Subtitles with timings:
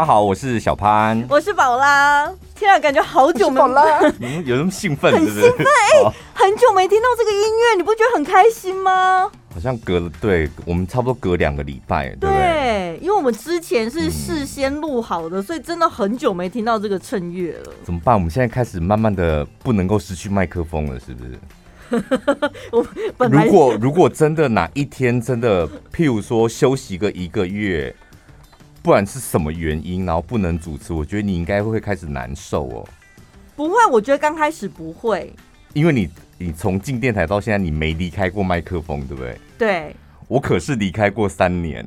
[0.00, 2.26] 家好，我是小潘，我是宝拉。
[2.54, 3.84] 天啊，感觉好久没有啦，
[4.18, 5.12] 嗯，有那么兴奋？
[5.12, 9.30] 很兴奋哎、欸，很久没听到这个音乐，你不觉得很开心吗？
[9.52, 17.72] 好像隔了，对我们差不多隔两个礼拜，对，对，因为我们之前是事先录好的，嗯，所以真的很久没听到这个衬乐了。
[17.84, 18.14] 怎么办？
[18.14, 21.38] 我们现在开始慢慢的不能够失去麦克风了，是不是？
[22.72, 22.86] 我
[23.18, 27.94] 本来如果如果真的哪一天真的，譬如说休息个一个月。
[28.82, 32.88] 不管是什么原因，然后不能主持，我觉得你应该会开始难受哦。
[33.54, 35.34] 不会，我觉得刚开始不会，
[35.74, 36.08] 因为你
[36.38, 39.38] 你从进电台到现在，你没离开过麦克风，对不对？
[39.58, 39.96] 对。
[40.28, 41.86] 我可是离开过三年。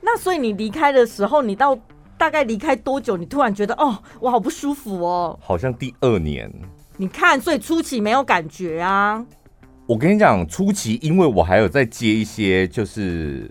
[0.00, 1.78] 那所以你离开的时候，你到
[2.16, 3.14] 大概离开多久？
[3.18, 5.38] 你突然觉得哦，我好不舒服哦。
[5.42, 6.50] 好像第二年。
[6.96, 9.22] 你看，所以初期没有感觉啊。
[9.84, 13.50] 我跟你讲，初期因为我还有在接一些就是。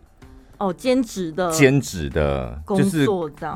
[0.61, 3.07] 哦，兼职的，兼职的，就是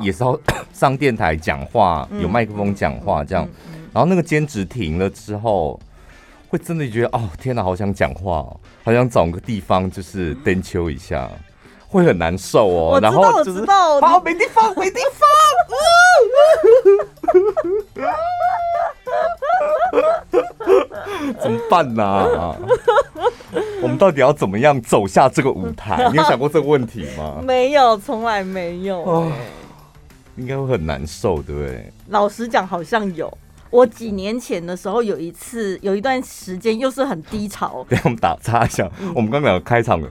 [0.01, 0.39] 也是要
[0.73, 3.47] 上电台讲话，嗯、有麦克风讲话这样。
[3.93, 5.79] 然后那个兼职停了之后，
[6.49, 11.29] 会真的觉得哦，天哪，好想讲话、哦，好想找个地方就是 登秋一下，
[11.87, 12.99] 会很难受哦。
[12.99, 15.29] 然后就是好没地方，没地方。
[21.41, 22.55] 怎么办呢、啊？
[23.81, 26.07] 我们到底要怎么样走下这个舞台？
[26.11, 27.39] 你有想过这个问题吗？
[27.43, 29.31] 没有，从来没有、欸哦。
[30.37, 31.91] 应该会很难受，对不对？
[32.09, 33.31] 老实讲，好像有。
[33.71, 37.85] 我几年前的时候，有一次，有一段时间又是很低潮。
[37.89, 40.07] 给我们打岔一下，嗯、我们刚刚开场了，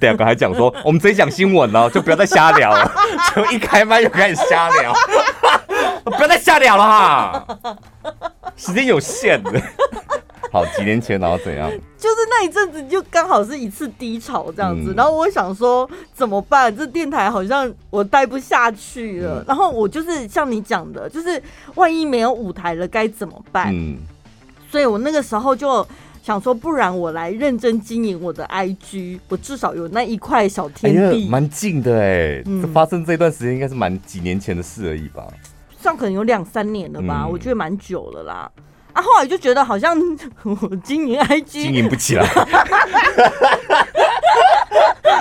[0.00, 2.90] 两个还讲说，我们直接讲新闻了，就不要再瞎聊了。
[3.34, 4.94] 就一开麦就开始瞎聊，
[6.10, 7.46] 不要再瞎聊了哈，
[8.56, 9.60] 时间有限的。
[10.52, 11.68] 好，几年前然后怎样？
[11.98, 16.74] 就是那一阵子就刚好是一次低潮这样子，嗯、然后我想说怎么办？
[16.74, 19.40] 这电台好像我待不下去了。
[19.40, 21.42] 嗯、然后我就是像你讲的，就是
[21.74, 23.70] 万一没有舞台了该怎么办？
[23.74, 23.98] 嗯，
[24.70, 25.86] 所以我那个时候就
[26.22, 32.42] 想说，不然我来认真经营我的 IG，我至少有那一块小天地，蛮、哎、近的哎。
[32.72, 35.26] 发生这段时间应该是蛮几年前的事而已吧？
[35.86, 37.22] 这样可能有两三年了吧？
[37.22, 38.50] 嗯、我觉得蛮久了啦。
[38.92, 39.96] 啊，后来就觉得好像
[40.42, 42.26] 我 经营 IG 经营不起来，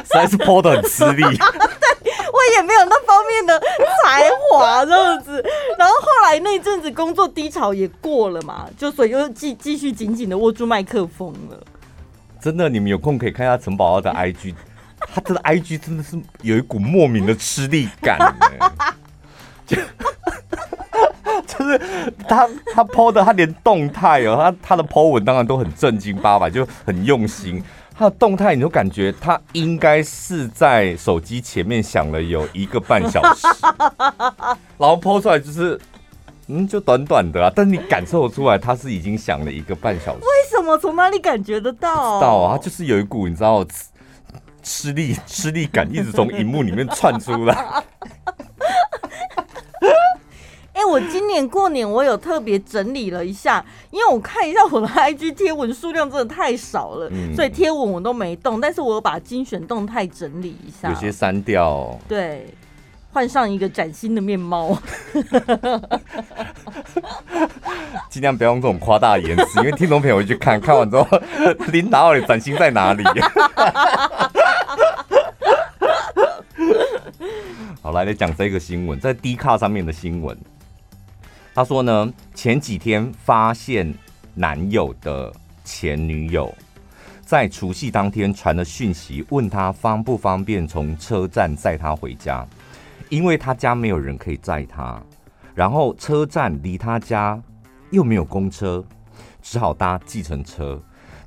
[0.03, 1.21] 实在是 po 得很吃力。
[1.21, 5.33] 对，我也没有那方面的才华，这样子。
[5.77, 11.63] 然后后来那阵子工作低潮也过了嘛，就所以又继继续紧紧的握住麦克风了。
[12.41, 14.55] 真的，你们有空可以看一下陈宝宝的 IG，
[15.13, 18.17] 他的 IG 真的是有一股莫名的吃力感。
[18.19, 18.25] 就
[21.45, 21.79] 就是
[22.27, 27.63] 他他 po 的，他连动态哦，他他的 po 文当然都很正经八百，就很用心。
[27.97, 33.47] 他的动态，你就感觉他应该是在手机前面想了有一个半小时，
[34.77, 35.79] 然后 po 出来就是，
[36.47, 37.49] 嗯，就短短的啊。
[37.55, 40.19] 但是你感受出来，他是已经想了一个半小时。
[40.19, 40.77] 为什么？
[40.77, 42.19] 从哪里感觉得到？
[42.19, 43.85] 到啊，就是有一股你知道吃
[44.61, 47.83] 吃力吃力感，一直从荧幕里面窜出来。
[50.85, 62.47] 我今年过年我有特别整理了一下，因为我看一下我的 IG 贴文数量真的太少了，嗯、所以贴文我都没动，但是我有把精选动态整理一下，有些删掉，对，
[63.11, 64.77] 换上一个崭新的面貌，
[68.09, 71.07] 尽量不要用这种夸大的言辞，因为听众朋友会去看看完之后，
[71.71, 73.03] 领导你崭新在哪里？
[77.81, 80.35] 好，来来讲这个新闻，在 D 卡上面的新闻。
[81.55, 83.91] 他说呢，前几天发现
[84.33, 85.33] 男友的
[85.63, 86.53] 前女友
[87.21, 92.45] 在除夕当天传了讯息，问他方不方便从车站载他回家，
[93.07, 95.01] 因为他家没有人可以载他，
[95.53, 97.41] 然后车站离他家
[97.89, 98.83] 又没有公车，
[99.41, 100.77] 只好搭计程车，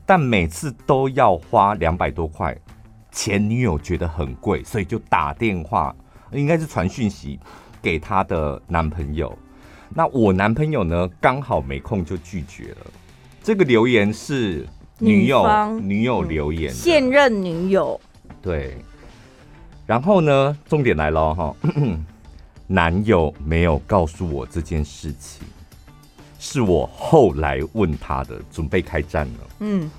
[0.04, 2.54] 但每次都要花两百多块，
[3.10, 5.96] 前女友觉得很贵，所以就打电话，
[6.32, 7.40] 应该是传讯息
[7.80, 9.34] 给他的男朋友。
[9.94, 12.86] 那我男朋友呢，刚好没空就拒绝了。
[13.42, 14.66] 这个留言是
[14.98, 15.46] 女友
[15.80, 18.00] 女友留言，现任女友。
[18.42, 18.76] 对。
[19.86, 21.56] 然后呢，重点来了哈，
[22.66, 25.46] 男友没有告诉我这件事情，
[26.38, 29.50] 是我后来问他的，准备开战了。
[29.60, 29.90] 嗯，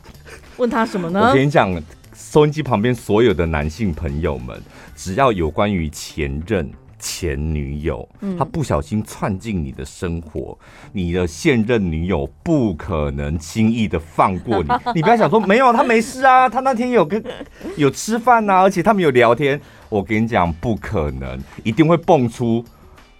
[0.57, 1.27] 问他什么呢？
[1.27, 1.73] 我跟你讲，
[2.13, 4.61] 收音机旁边所有的男性朋友们，
[4.95, 6.71] 只要有关于前任。
[6.99, 8.07] 前女友，
[8.37, 14.69] 她不小心窜进你的生活，嗯，你的现任女友不可能轻易的放过你。
[14.93, 17.23] 你不要想说没有，她没事啊，她那天有跟
[17.77, 19.59] 有吃饭啊，而且他们有聊天。
[19.87, 22.63] 我跟你讲，不可能，一定会蹦出。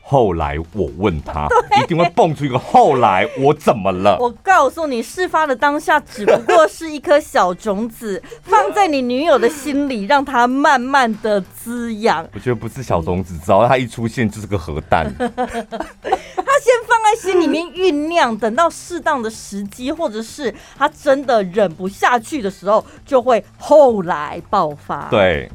[0.09, 1.47] 后来我问他，
[1.83, 4.17] 一定会蹦出一个后来我怎么了？
[4.19, 12.27] 我告诉你，事发的当下只不过是一颗小种子， 放在你女友的心里，让它慢慢的滋养。
[12.33, 15.05] 我觉得不是小种子，只要它一出现就是个核弹。
[15.15, 25.07] 他先放在心里面酝酿，等到适当的时机，或者是他真的忍不下去的时候，就会后来爆发。
[25.11, 25.47] 对，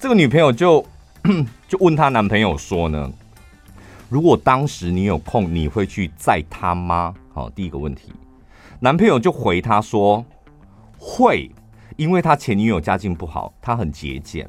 [0.00, 0.84] 这个女朋友就
[1.68, 3.08] 就问她男朋友说呢。
[4.12, 7.14] 如果当时你有空，你会去载他吗？
[7.32, 8.12] 好，第一个问题，
[8.78, 10.22] 男朋友就回他说
[10.98, 11.50] 会，
[11.96, 14.46] 因为他前女友家境不好，他很节俭，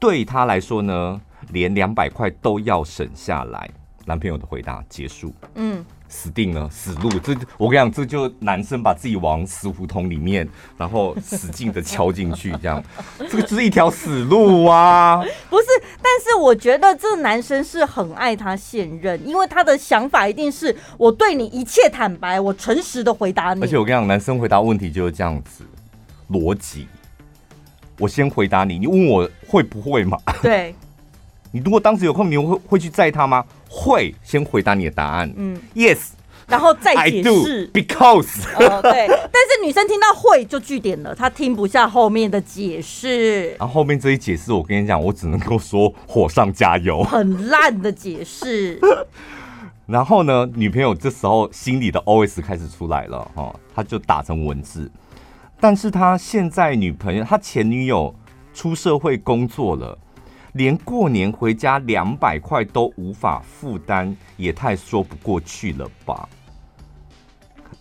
[0.00, 1.20] 对他来说呢，
[1.52, 3.70] 连两百块都要省下来。
[4.04, 5.32] 男朋友的回答结束。
[5.54, 5.84] 嗯。
[6.08, 7.10] 死定了，死路！
[7.20, 12.82] 这我跟你讲，这就男生把自己往死胡同里面，然后使劲的敲进去，这样，
[13.28, 15.18] 这个就是一条死路啊！
[15.50, 15.66] 不是，
[16.02, 23.62] 但是我觉得这个男生是很爱他现任，因为他的想法一定是我对你一切坦白，我诚实的回答你。
[23.62, 25.64] 而且我跟你讲，男生回答问题就是这样子，
[26.30, 26.88] 逻辑。
[27.98, 30.16] 我先回答你，你问我会不会嘛？
[30.40, 30.74] 对。
[31.50, 33.44] 你如果当时有空，你会会去载他吗？
[33.68, 35.32] 会，先回答你的答案。
[35.36, 35.98] 嗯，Yes，
[36.46, 37.70] 然后再解释。
[37.72, 43.50] Because，哦，对，但是女生听到会就据点了，她听不下后面的解释。
[43.58, 48.78] 然后后面这一解释，我跟你讲，我只能够说火上加油， 很烂的解释。
[49.86, 54.90] 然后呢，女朋友这时候心里的 OS 开始出来了，哈，她就打成文字。
[55.58, 58.14] 但是她现在女朋友，她前女友
[58.52, 59.98] 出社会工作了。
[60.58, 66.28] 连过年回家两百块都无法负担，也太说不过去了吧？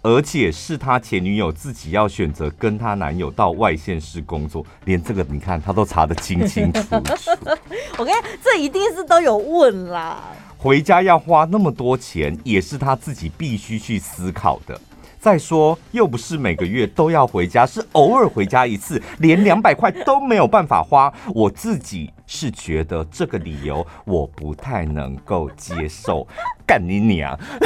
[0.04, 7.32] 而且是他前女友自己要选择跟他男友到外县市工作，连这个你看他都查得清清楚楚。
[7.98, 10.22] 我跟你讲，这一定是都有问啦。
[10.56, 14.80] 回家要花那么多钱，也是他自己必须去思考的。
[15.28, 21.14] 再说，又不是每个月都要回家，是偶尔回家一次，连两百块都没有办法花。
[21.36, 26.26] 我自己是觉得这个理由我不太能够接受，
[26.66, 27.38] 干你娘！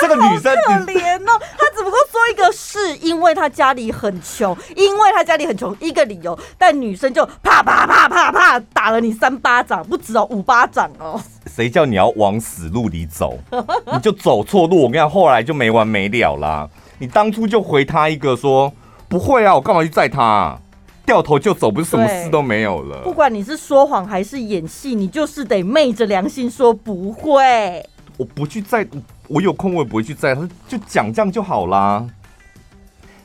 [0.00, 11.20] 这个女生可怜哦，她只不过说一个是因为她家里很穷，因为她家里很穷一个理由，但女生就啪啪啪啪啪打了你三巴掌，不止哦，五巴掌哦。
[11.56, 13.38] 谁叫你要往死路里走，
[13.90, 14.82] 你就走错路。
[14.82, 16.68] 我跟你讲，后来就没完没了啦。
[16.98, 18.70] 你当初就回他一个说
[19.08, 20.60] 不会啊，我干嘛去载他啊？
[21.06, 23.00] 掉头就走，不是什么事都没有了。
[23.04, 27.82] 不管你是说谎还是演戏，你就是得昧着良心说不会。
[28.18, 28.86] 我不去载。
[29.28, 32.06] 我有空我也不会去载他，就讲这样就好啦。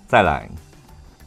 [0.07, 0.49] 再来，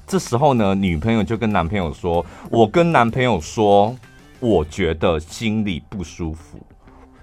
[0.07, 3.95] 这时候呢，女朋友就跟男朋友说：“我跟男朋友说，
[4.41, 6.59] 我觉得心里不舒服。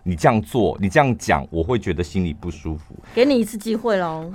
[0.04, 2.96] 你这样做，你这样讲，我会觉得心里不舒服。
[3.14, 4.32] 给你一次机会喽，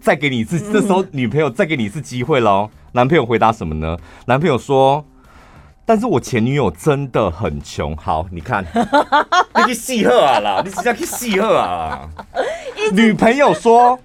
[0.00, 0.58] 再给你一次。
[0.72, 2.70] 这时候女朋友再给你一次机会喽。
[2.92, 3.96] 男朋友回答什么呢？
[4.26, 5.04] 男朋友说。”
[5.86, 7.96] 但是我前女友真的很穷。
[7.96, 8.64] 好，你看，
[9.56, 12.08] 你去戏贺啊啦，你直接去戏贺啊。
[12.94, 13.98] 女朋友说：“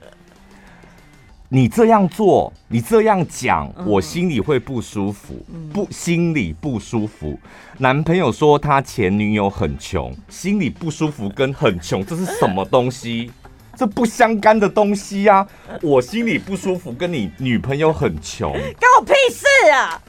[1.55, 5.35] 你这样做，你这样讲，我心里会不舒服，
[5.71, 7.39] 不，心里不舒服。”
[7.79, 13.31] 男朋友说他前女友很穷，心里不舒服跟很穷这是什么东西？
[13.73, 15.79] 这不相干的东西呀、啊！
[15.81, 20.01] 我心里不舒服，跟你女朋友很穷，关我屁事啊！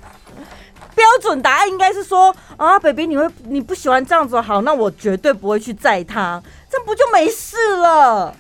[0.96, 8.34] 标准答案应该是说啊，baby，你会你不喜欢这样子，好，那我绝对不会去载他，这不就没事了？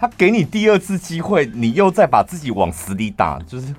[0.00, 3.74] 他给你第二次机会，你又再把自己往死里打，就是，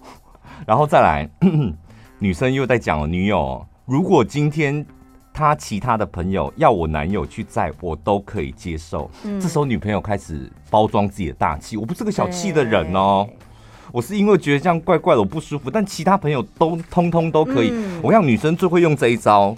[0.66, 1.28] 然后再来，
[2.18, 4.84] 女生又在讲了女友，如果今天
[5.32, 9.10] 他其他的朋友要我男友去载，我都可以接受。
[9.24, 13.28] 嗯，这时候女朋友开始包装自己的大气，我不是个小气的人哦。
[13.92, 17.70] 我是因为觉得这样怪怪的，我不舒服，但其他朋友都通通都可以。
[17.72, 19.56] 嗯、我让女生最会用这一招，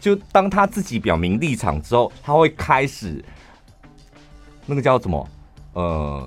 [0.00, 3.22] 就当她自己表明立场之后，她会开始
[4.64, 5.28] 那个叫什么？
[5.76, 6.26] 呃，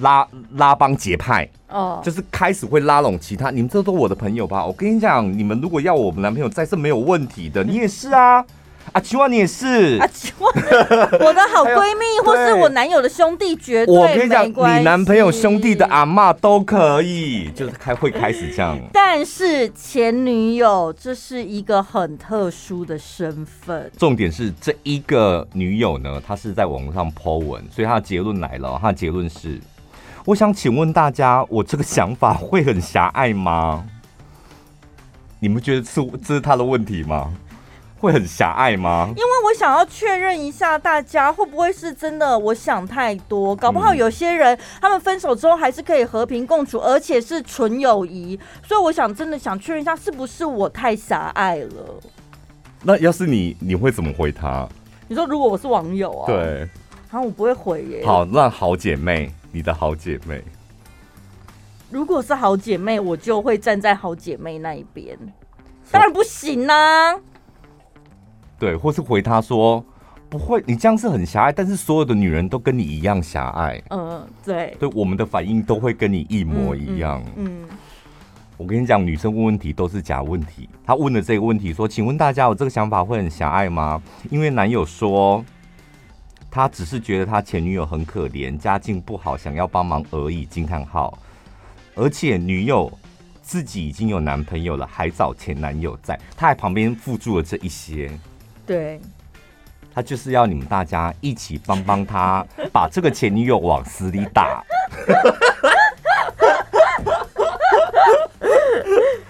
[0.00, 3.52] 拉拉帮结派哦，就是开始会拉拢其他。
[3.52, 4.66] 你们这都我的朋友吧？
[4.66, 7.62] 我跟你讲，你们如果要我们男朋友在，是没有问题的。
[7.62, 8.44] 你也是啊。
[8.92, 9.98] 啊，希望你也是。
[10.00, 13.94] 啊，希望我的好闺蜜，或是我男友的兄弟，绝对。
[13.94, 18.78] 我跟你讲，你男朋友兄弟的阿妈都可以，就是开会开始这样。
[18.92, 23.90] 但是前女友，这是一个很特殊的身份。
[23.98, 28.78] 重点是这一个女友呢，她是在网络上 po 文，所以她的结论来了。
[28.80, 29.60] 她的结论是：
[30.24, 33.84] 我想请问大家，我这个想法会很狭隘吗？
[35.40, 37.32] 你们觉得是这是他的问题吗？
[37.98, 39.08] 会很狭隘吗？
[39.10, 42.38] 因为我想要确认一下，大家会不会是真的？
[42.38, 48.38] 我想太多，搞不好有些人、嗯、他们分手之后还是可以和平共处，而且是纯友谊。
[48.62, 51.94] 所以我想真的想确认一下，是不是我太狭隘了？
[52.82, 54.68] 那要是你，你会怎么回他？
[55.08, 56.26] 你说如果我是网友啊？
[56.26, 56.68] 对，
[57.10, 58.02] 然后我不会回耶。
[58.06, 60.44] 好，那好姐妹，你的好姐妹，
[61.90, 65.18] 如果是好姐妹，我就会站在好姐妹那一边。
[65.90, 67.16] 当然不行啊。
[68.58, 69.84] 对，或是回他说
[70.28, 73.82] 不会，你这样是很狭隘，但是所有的女人都跟你一样狭隘。
[73.90, 77.24] 嗯，对，对，我们的反应都会跟你一模一样。
[77.36, 77.66] 嗯，
[78.56, 80.68] 我跟你讲，女生问问题都是假问题。
[80.84, 85.42] 她问的这个问题说：“请问大家，我这个想法会很狭隘吗？”因为男友说
[86.50, 90.44] 他只是觉得他前女友很可怜，家境不好，想要帮忙而已。
[90.44, 91.16] 惊叹号！
[91.94, 92.92] 而且女友
[93.40, 98.10] 自己已经有男朋友了，还找前男友在，他还旁边附注了这一些。
[98.68, 99.00] 对，
[99.94, 104.62] 他就是要你们大家一起帮帮他，把这个前女友往死里打。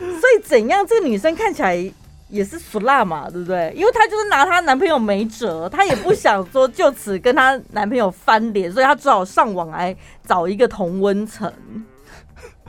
[0.01, 0.85] 所以怎样？
[0.85, 1.93] 这个女生看起来
[2.29, 3.73] 也是俗辣嘛，对不对？
[3.77, 11.53] 因为她就是拿她男朋友没辙，她也不想说就此跟她男朋友翻脸，所以她只好上网来找一个同温层。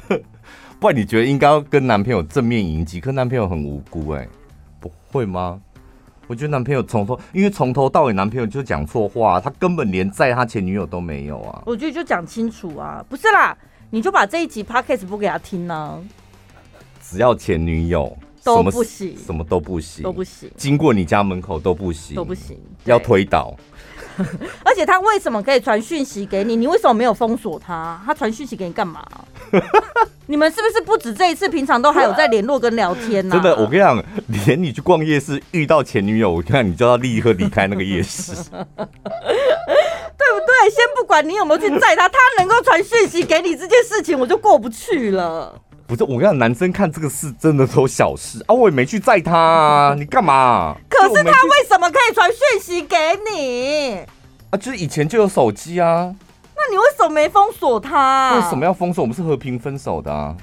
[0.79, 3.01] 不然你觉得应该要跟男朋友正面迎击？
[3.01, 4.29] 可男朋友很无辜哎、欸，
[4.79, 5.59] 不会吗？
[6.29, 11.63] 我觉得男朋友从头，因为从头到尾男朋友就讲错话，他根本连在他前女友都没有啊。
[11.65, 13.57] 我觉得就讲清楚啊，不是啦，
[13.89, 15.99] 你就把这一集 podcast 播给他听呢、啊。
[17.01, 23.55] 只要前女友都不行，什么都不行，都不行，经过你家门口都不行，都不行，要推倒。
[24.63, 26.55] 而且他为什么可以传讯息给你？
[26.55, 27.99] 你为什么没有封锁他？
[28.05, 29.03] 他传讯息给你干嘛？
[30.27, 31.49] 你们是不是不止这一次？
[31.49, 33.41] 平常都还有在联络跟聊天呢、啊？
[33.41, 34.03] 真的，我跟你讲，
[34.45, 38.85] 连你去逛夜市遇到前女友，我看你就要立刻离开那个夜市， 对不
[40.45, 40.69] 对？
[40.69, 45.59] 先不管你有没有去载他，他能够传讯息给你这件事情，我就过不去了。
[45.87, 48.53] 不是，我跟你讲，男生看这个事真的都小事啊！
[48.53, 50.75] 我也没去载他、啊，你干嘛？
[50.87, 52.95] 可是他为什么可以传讯息给
[53.33, 53.95] 你？
[54.51, 56.13] 啊，就是以前就有手机啊。
[56.69, 58.35] 那你为什么没封锁他？
[58.35, 59.01] 为什么要封锁？
[59.01, 60.37] 我们是和平分手的啊。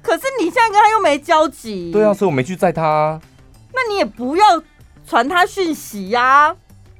[0.00, 1.90] 可是你现在跟他又没交集。
[1.90, 3.20] 对啊，所以我没去载他、啊。
[3.72, 4.44] 那你也不要
[5.04, 6.56] 传他讯息呀、啊。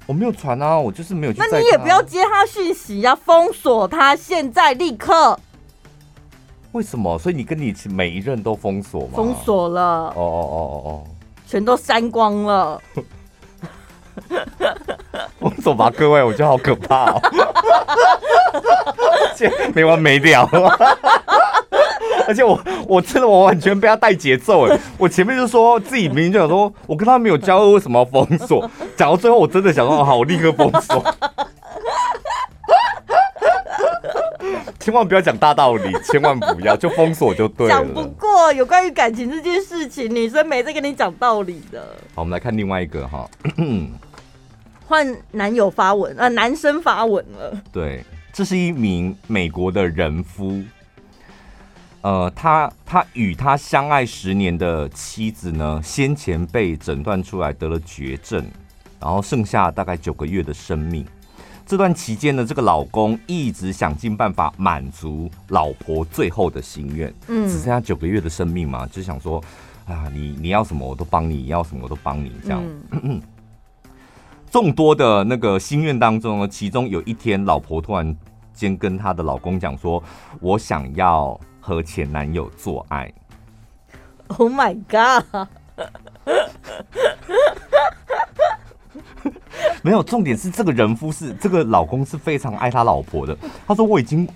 [0.07, 1.47] 我没有传啊，我就是没有去他。
[1.47, 5.39] 那你也不要接他讯息呀、啊，封锁他，现在立刻。
[6.73, 7.17] 为什么？
[7.17, 9.11] 所以你跟你每一任都封锁吗？
[9.15, 9.83] 封锁了。
[9.83, 11.05] 哦哦哦哦哦，
[11.47, 12.83] 全都删光了。
[15.39, 17.21] 我走吧，各位，我觉得好可怕哦。
[19.75, 20.49] 没完没了，
[22.27, 24.79] 而且我我真的我完全被他带节奏哎！
[24.97, 28.71] 我前面就说自己明明就想说，我跟他没有交恶，为什么要封锁？
[28.97, 31.05] 讲到最后，我真的想说，好，我立刻封锁。
[34.81, 37.75] 千万不要讲大道理， 千万不要就封锁就对了。
[37.75, 41.81] 讲不过有关于感情这件事情，女生没在跟你讲道理的。
[42.15, 43.29] 好，我们来看另外一个哈，
[44.87, 47.63] 换男友发文啊，男生发文了。
[47.73, 48.05] 对。
[48.37, 50.61] 这是一名美国的人夫，
[52.01, 58.45] 呃，他他与他相爱十年的妻子呢，先前被诊断出来得了绝症，
[58.99, 61.07] 然后剩下大概九个月的生命。
[61.67, 69.43] 这段期间呢，这个老公一直想尽办法满足老婆最后的心愿，嗯，只剩下九个月的生命嘛，就想说
[69.87, 72.63] 啊，你你要什么我都帮你，要什么我都帮你，这样。
[72.91, 73.21] 嗯
[74.51, 78.17] 众多的那个心愿当中呢，其中有一天，老婆突然
[78.53, 80.01] 间跟她的老公讲说
[80.41, 83.13] ：“我想要和前男友做爱。”
[84.39, 85.49] Oh my god！
[89.83, 93.37] 没有，重点是这个人夫是这个老公是非常爱他老婆的。
[93.67, 94.29] 他说：“我已经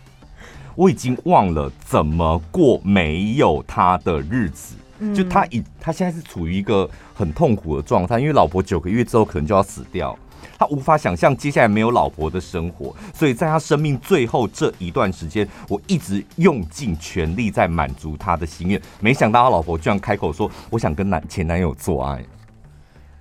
[0.74, 4.74] 我已经忘了怎么过没有他的日子。”
[5.14, 10.18] 就他已，他现在是处于一个很痛苦的状态，因为老婆九个月之后可能就要死掉，
[10.58, 18.80] 他无法想象接下来没有老婆的生活，所以在他生命最后这一段时间，我一直用尽全力在满足他的心愿。
[18.98, 22.24] 没想到他老婆居然开口说：“我想跟男前男友做爱。”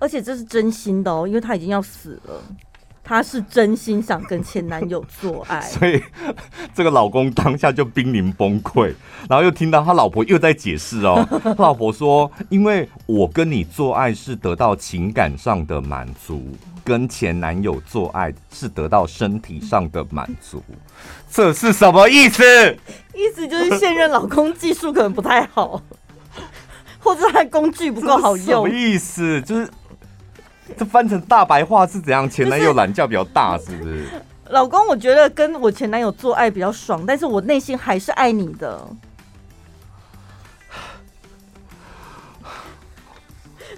[0.06, 2.40] 而且这是真心的哦，因为他已经要死了。
[3.04, 6.00] 他是真心想跟前男友做爱， 所以
[6.76, 8.94] 这个老公当下就濒临崩溃，
[9.28, 16.44] 然后又听到他老婆又在解释哦，他 老婆说：“因为我跟你做爱是得到情感上的满足，
[16.84, 20.64] 跟前男友做爱是得到身体上的满足，
[21.32, 22.44] 这是什么意思？
[23.16, 25.82] 意思就是现任老公技术可能不太好。”
[27.00, 28.46] 或者他工具不够好用。
[28.48, 29.40] 什么意思？
[29.44, 29.70] 就是
[30.78, 32.28] 这翻成大白话是怎样？
[32.30, 34.06] 前男友懒觉比较大，是不是？
[34.50, 38.88] 老公，我觉得跟我前男友做爱比较爽，但是我内心还是爱你的。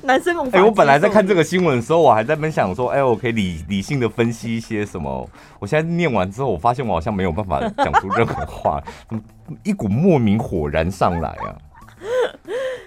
[0.03, 5.27] 男生，哎、欸，我本来在看这个新闻的时候，我还在分享说，哎、欸，我可以理理性的分析一些什么。
[5.59, 9.21] 我现在念完之后，我发现我好像没有办法讲出任何话， 怎么
[9.63, 11.55] 一股莫名火燃上来啊？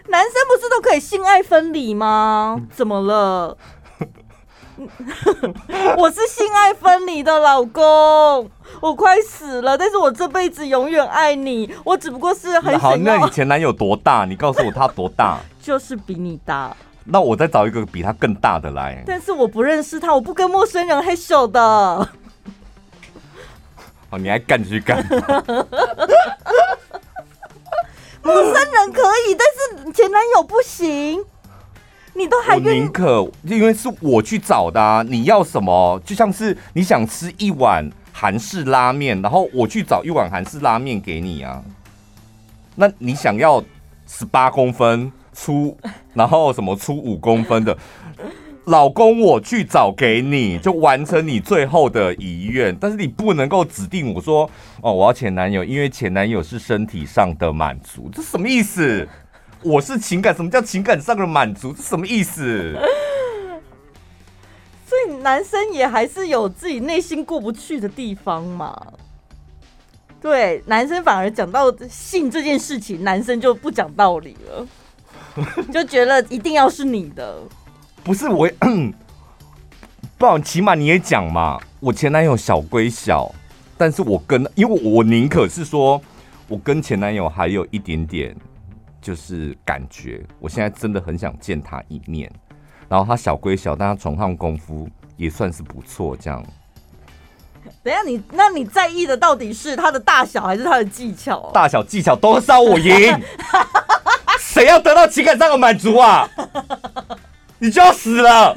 [0.08, 2.60] 男生不是都可以性爱分离吗？
[2.70, 3.56] 怎么了？
[5.96, 11.70] 我是性爱分离的老公，我快死了，但是我这辈子永远爱你。
[11.84, 12.80] 我只不过是很想……
[12.80, 14.24] 好，那你前男友多大？
[14.24, 15.38] 你告诉我他多大？
[15.60, 16.74] 就是比你大。
[17.04, 19.02] 那我再找一个比他更大的来。
[19.06, 21.60] 但是我不认识他，我不跟陌生人黑手的。
[24.10, 25.04] 哦，你还干去干？
[28.22, 29.46] 陌生人可以，但
[29.84, 31.24] 是前男友不行。
[32.14, 32.80] 你都还愿意？
[32.80, 35.02] 我宁可，因为是我去找的啊。
[35.02, 36.00] 你要什么？
[36.04, 41.62] 就像是你想吃一碗韩式拉面，然后我去找一碗韩式拉面给你啊。
[42.76, 43.62] 那你想要
[44.06, 45.76] 十八公分粗，
[46.14, 47.76] 然后什么粗五公分的？
[48.66, 52.76] 老公，我去找给你，就完成你最后的遗愿。
[52.78, 54.48] 但是你不能够指定我说
[54.80, 59.08] 哦，我要前男友，因为前男友是身体上的满足，这什么意思？
[59.62, 61.72] 我是情感，什么叫情感上的满足？
[61.72, 62.74] 这什么意思？
[64.86, 68.80] 所以男生也还是有自己内心过不去的地方嘛。
[70.20, 74.66] 对，男生反而讲到性这件事情，男生就不讲道理了，
[75.72, 77.38] 就觉得一定要是你的。
[78.02, 78.48] 不是我，
[80.18, 81.58] 不然起码你也讲嘛。
[81.80, 83.32] 我前男友小归小，
[83.78, 86.00] 但是我跟，因为我宁可是说，
[86.48, 88.34] 我跟前男友还有一点点。
[89.00, 92.30] 就是感觉，我现在真的很想见他一面。
[92.88, 96.16] 然后他小归小，但他床上功夫也算是不错。
[96.16, 96.44] 这样，
[97.82, 101.50] 等下你，那你在意的到底是他的大小还是他的技巧？
[101.54, 103.16] 大小技巧都是要我赢，
[104.40, 106.28] 谁要得到情感上的满足啊？
[107.58, 108.54] 你就要死了。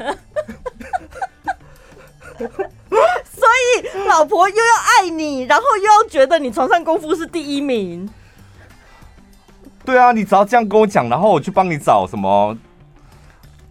[2.40, 8.10] 所以老婆又要爱你，然后又要觉得你床上功夫是第一名。
[9.86, 12.58] 对啊，你只要这样跟我讲，然后我去帮你找什么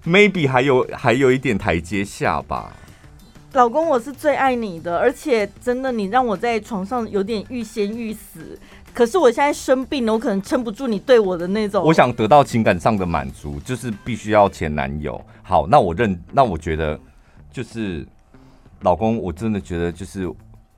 [0.05, 2.73] ，maybe 还有还有一点台阶下吧。
[3.53, 8.59] 老公，我是最爱你的，而且真的，你让我在床上有点欲仙欲死。
[8.95, 11.83] 可是我现在生病了，我可能撑不住你对我的那种。
[11.83, 15.19] 我想得到情感上的满足，就是必须要前男友。
[15.43, 16.99] 好，那我认，那我觉得
[17.51, 18.07] 就是
[18.81, 20.31] 老公，我真的觉得就是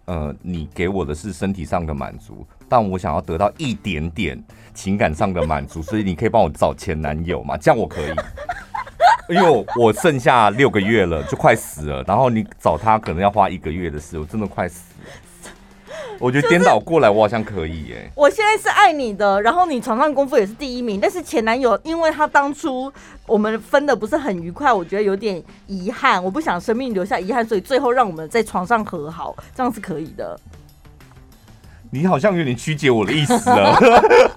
[0.04, 2.46] 呃，你给我的是身体上的满足。
[2.68, 7.56] 但我想要得到一点点情感上的满足， 所以你可以帮我找前男友吗？
[7.56, 8.14] 这样我可以，
[9.34, 12.02] 因为我剩下六个月了，就快死了。
[12.06, 15.10] 然后你找他可能要花一个月的事，我真的快死了。
[16.20, 18.10] 我觉得颠倒过来，我好像可以耶。
[18.14, 22.90] 我现在是爱你的，然后你床上功夫也是第一名，但是前男友因为他当初
[23.26, 30.38] 我们分的不是很愉快，我觉得有点遗憾，我不想生命留下遗憾，所以最后让我们在床上和好，这样是可以的。
[31.94, 33.78] 你好像有点曲解我的意思了。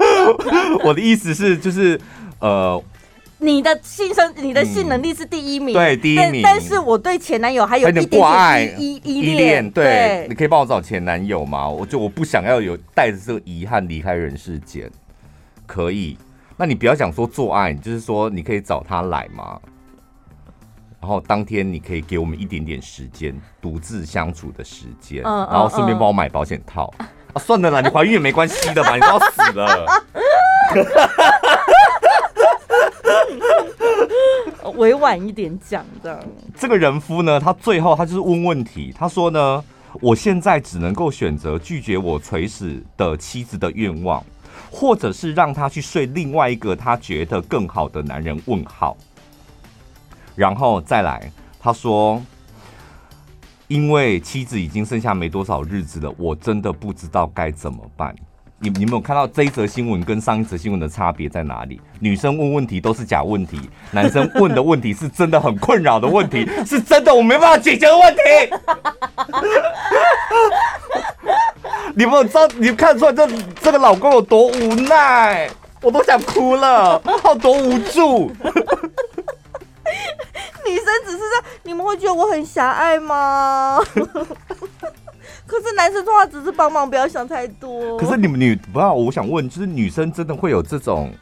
[0.85, 1.99] 我的意思是，就是
[2.39, 2.79] 呃，
[3.39, 6.43] 你的性生，你的性能力是第一名，嗯、对，第一名。
[6.43, 9.67] 但是我对前男友还有一点挂爱依依恋。
[9.71, 11.67] 对，你可以帮我找前男友吗？
[11.67, 14.87] 我就我不想要有带着这个遗憾离开人世间。
[15.65, 16.15] 可以，
[16.57, 19.59] 那你不要讲说做爱，就是说你可以找他来吗？
[21.01, 26.93] 然后当天你可以给我们一点点时间，独自相处的时间，嗯、然后顺便帮我买保险套。
[26.99, 27.07] 嗯嗯
[27.37, 29.85] 啊、算了啦，你怀孕也没关系的吧， 你都要死了。
[34.75, 36.19] 委婉一点讲的。
[36.59, 39.63] 这个人夫呢，他最后他就是问问题，他说呢，
[40.01, 44.23] 我现在只能够选择拒绝我垂死的妻子的愿望，
[44.71, 48.41] 或者是让他去睡另外一个他觉得更好的男人。
[48.45, 48.97] 问号。
[50.35, 52.19] 然后再来，他说。
[53.67, 58.15] 因为妻子已经剩下没多少日子了，我真的不知道该怎么办。
[58.59, 61.79] 你你们有看到这一则新闻跟上一则新闻的差别在哪里？
[61.99, 63.59] 女生问问题都是假问题，
[63.91, 68.21] 男生问的问题是真的很困扰的问题， 是真的我没办法解决的问题。
[71.93, 72.47] 你们有知道？
[72.57, 73.27] 你看出来这
[73.61, 75.49] 这个老公有多无奈？
[75.81, 78.31] 我都想哭了，好多无助。
[80.67, 83.79] 女生只是在，你们会觉得我很狭隘吗？
[85.45, 87.97] 可是男生说话只是帮忙，不要想太多。
[87.97, 91.13] 可是你们女不要，我想问，就是女生真的会有这种，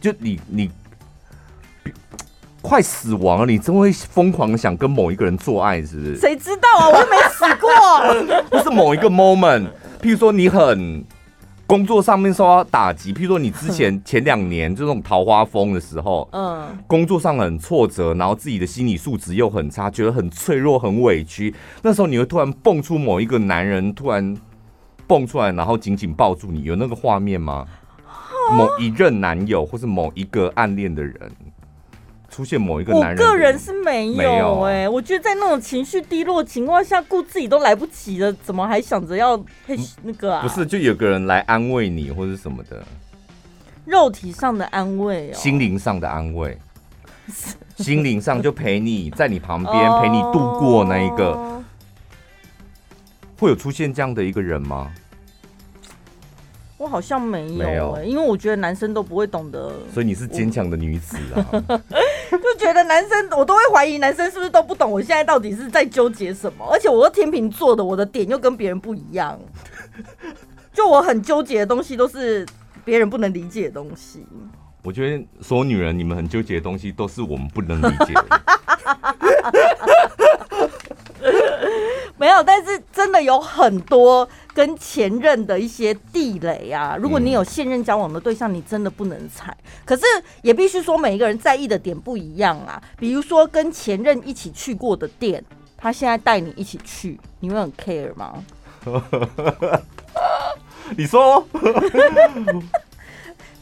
[0.00, 0.70] 就你你
[2.60, 6.16] 快死亡了，你真会疯狂想跟某一个人做爱，是不是？
[6.18, 6.88] 谁知道啊？
[6.88, 7.70] 我又没死过。
[8.50, 9.68] 不是某一个 moment，
[10.00, 11.04] 譬如说你很
[11.66, 24.36] 工作上面受到打击，譬如说你之前 前两年就这种桃花风的时候，嗯，工作上很挫折，然后自己的心理素质又很差，觉得很脆弱、很委屈，那时候你会突然蹦出某一个男人，突然
[25.06, 27.66] 蹦出来，然后紧紧抱住你，有那个画面吗？
[28.56, 31.14] 某一任男友，或是某一个暗恋的人，
[32.32, 40.42] 出现某一个男人，我个人是没有哎、欸，我觉得在那种情绪低落情况下，顾自己都来不及了，怎么还想着要配那个啊？
[40.42, 42.82] 不是，就有个人来安慰你，或者什么的，
[43.84, 46.56] 肉体上的安慰哦，心灵上的安慰，
[47.76, 51.62] 心灵上就陪你在你旁边陪你度过那一个，
[53.38, 54.90] 会有出现这样的一个人吗？
[56.78, 58.04] 我好像没有、欸，有。
[58.04, 61.46] 因为我觉得男生都不会懂得，所以你是坚强的女子啊！
[62.38, 66.66] 就觉得男生，我都会怀疑男生是不是都不懂我现在到底是在纠结什么？
[66.70, 69.38] 而且我是天秤座的，我的点又跟别人不一样，
[70.72, 72.46] 就我很纠结的东西都是
[72.84, 74.26] 别人不能理解的东西。
[74.82, 78.24] 我觉得所有女人，你们很纠结的东西都是我们不能理解的。
[82.18, 86.96] 没有，但是真的有很多跟前任的一些地雷啊。
[86.96, 89.56] 如果你有现任交往的对象，你真的不能踩。
[89.84, 90.02] 可是
[90.42, 92.80] 也必须说，每一个人在意的点不一样啊。
[92.98, 95.44] 比如说跟前任一起去过的店，
[95.76, 98.44] 他现在带你一起去，你会很 care 吗？
[100.96, 101.44] 你说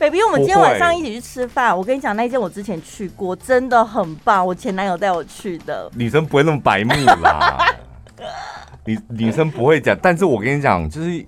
[0.00, 1.76] ，baby，我们今天晚上一起去吃饭。
[1.76, 4.44] 我跟你讲，那间我之前去过，真的很棒。
[4.44, 5.90] 我前男友带我去的。
[5.94, 7.66] 女生不会那么白目啦。
[8.86, 11.24] 女女生不会讲，但是我跟你讲，就是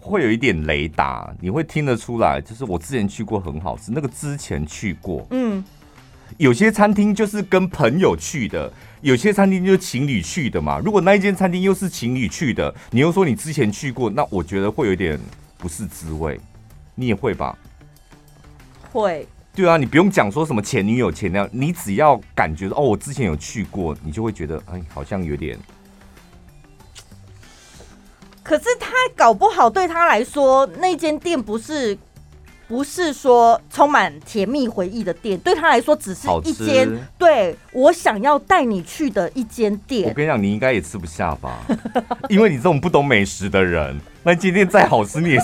[0.00, 2.40] 会有一点雷达，你会听得出来。
[2.40, 5.64] 就是我之前去过很好吃，那个之前去过，嗯，
[6.36, 8.70] 有些餐厅就是跟朋友去的，
[9.02, 10.80] 有些餐厅就是情侣去的嘛。
[10.84, 15.16] 如果那一间餐厅又是情侣去的，你又说你之前去过，那我觉得会有点
[15.56, 16.38] 不是滋味。
[16.98, 17.56] 你也会吧？
[19.00, 19.26] 会。
[19.54, 25.58] 对啊，你不用讲说什么前女友前那样，你只要感觉哦，我之前有去过，你就会觉得哎，好像有点。
[28.42, 31.96] 可是他搞不好对他来说，那间店不是
[32.68, 40.08] 不是说充满甜蜜回忆的店，对他来说只是一间对我想要带你去的一间店。
[40.08, 41.58] 我跟你讲，你应该也吃不下吧，
[42.28, 45.38] 因为你这种不懂美食的人，那今天再好吃你也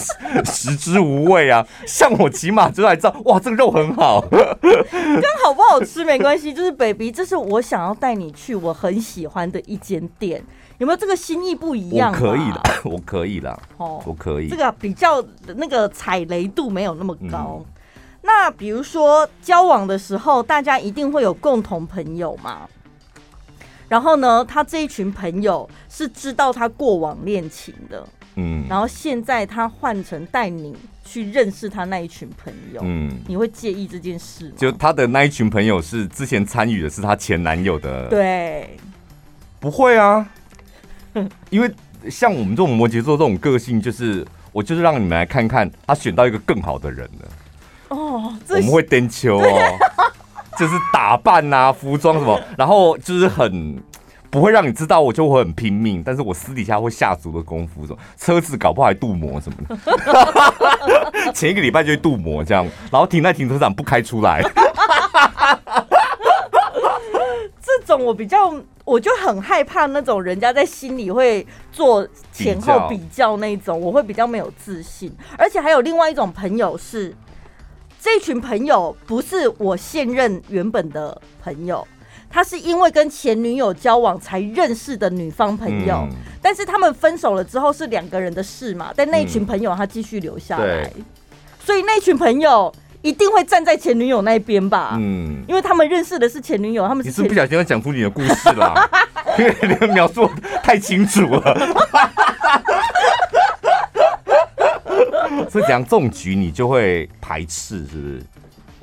[0.45, 1.65] 食之无味啊。
[1.87, 10.43] 像我起码就来知道，哇，这个肉很好， 跟好不好吃没关系，就是 baby，这是我想要带你去我很喜欢的一间店。
[10.83, 12.13] 有没有这个心意不一样？
[12.13, 14.49] 我可以的， 我可以的，哦，我可以。
[14.49, 17.65] 这个比较那个踩雷度没有那么高。
[17.65, 17.67] 嗯、
[18.23, 22.69] 那比如说交往的时候，大家一定会有共同朋友嘛。
[23.89, 28.65] 然后呢，他这一群朋友是知道他过往恋情的，嗯。
[28.69, 34.55] 然后现在他换成带你去认识他那一群朋友，嗯，你会介意这件事吗？
[34.57, 38.77] 就他的那一群朋友是之前参与的是他前男友的，对，
[39.61, 40.29] 不会啊。
[41.51, 41.71] 因为
[42.11, 47.29] 像我们这种摩羯座这种个性，就是我就是让你们来看看他选到一个更好的人了。
[47.89, 49.79] 哦，我们会登秋哦，
[50.59, 53.83] 就 是打扮啊、服装什么， 然后就是很
[54.31, 64.43] 不会让你知道，我就会很拼命，但是我私底下会下足的功夫，什么车子搞不好还镀膜什么的，前一个礼拜就会镀膜这样，然后停在停车场不开出来。
[67.61, 68.55] 这种我比较。
[68.85, 75.15] 我就很害怕那种人家在心里会做前后比较那种，我会比较没有自信。
[75.39, 77.15] 而且还有另外一种朋友是，
[78.01, 81.87] 这群朋友不是我现任原本的朋友，
[82.29, 86.07] 他是因为跟前女友交往才认识的女方朋友，
[86.43, 90.93] 但是他们分手了之后是两个人的事嘛，但那群朋友他继续留下来，
[91.65, 92.73] 所以那群朋友。
[93.03, 94.97] 一定会站在前女友那边吧？
[94.99, 97.05] 嗯，因为他们认识的是前女友，他们。
[97.05, 98.89] 你是不小心要讲出你的故事啦，
[99.39, 100.31] 因为你的描述
[100.63, 101.77] 太清楚了。
[105.51, 108.23] 所以讲这种局你就会排斥，是不是？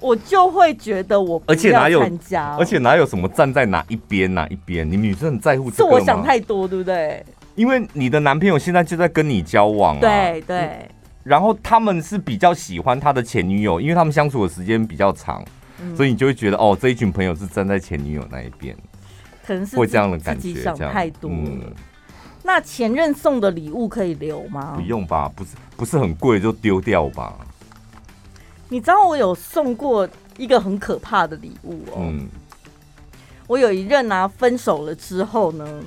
[0.02, 2.02] 我就会觉得我而且哪有，
[2.58, 4.90] 而且哪有什么站在哪一边哪一边？
[4.90, 7.26] 你女生很在乎这个是我想太多，对不对？
[7.56, 10.88] 因为你的男朋友现在就在跟你交往啊，对对。
[11.30, 15.46] 然后他们是比较喜欢他的前女友，因为他们相处的时间比较长，
[15.80, 18.76] 嗯、所以你就会觉得哦，这一群朋友是站在前女友那一边，
[19.46, 20.56] 可能是会这样的感觉。
[20.56, 21.38] 想太多了。
[21.38, 21.72] 嗯、
[22.42, 24.74] 那前任送的礼物可以留吗？
[24.76, 27.36] 不用吧，不是不是很贵就丢掉吧。
[28.68, 32.28] 你知道我有送过一个很可怕的礼物哦，嗯，
[33.46, 35.80] 我有一任啊分手了之后呢，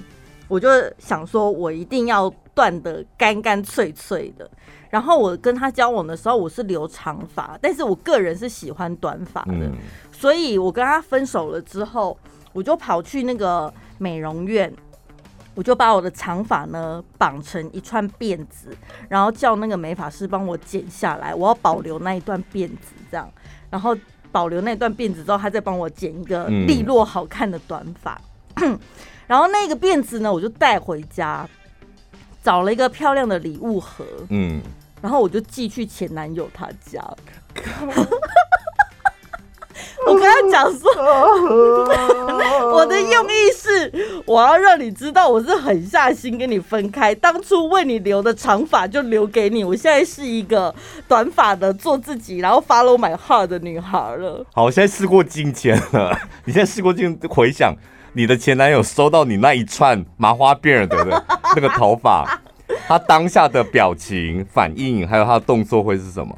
[0.46, 0.68] 我就
[1.00, 4.50] 想说我一定要断的干干脆脆的。
[4.90, 9.72] 然后我跟他交往的时候，我是留长发，但是我个人是喜欢短发的，嗯、
[10.12, 12.16] 所以我跟他分手了之后，
[12.52, 14.70] 我就跑去那个美容院，
[15.54, 18.76] 我就把我的长发呢绑成一串辫子，
[19.08, 23.26] 然后叫那个美发师帮我剪下来，我要保留那一段辫子，这样，
[23.70, 23.96] 然后
[24.30, 28.20] 保留那段辫子之后，他再帮我剪一个利落好看的短发，
[28.56, 28.78] 嗯、
[29.26, 31.48] 然后那个辫子呢，我就带回家，
[32.42, 34.60] 找了一个漂亮的礼物盒，嗯。
[35.00, 37.02] 然后我就寄去前男友他家，
[40.06, 40.88] 我跟他讲说，
[42.72, 50.72] 我的用意是我要让你知道我是狠下心跟你分开，当初为你留的长发就留给你，我现在是一个
[51.08, 54.46] 短发的做自己，然后 follow my heart 的女孩了。
[54.54, 57.74] 好，我现在事过境迁了， 你现在事过境回想，
[58.12, 61.24] 你的前男友收到你那一串麻花辫的
[61.56, 62.40] 那个头发。
[62.88, 66.36] 他当下的表情、反应，还有他的动作会是什么？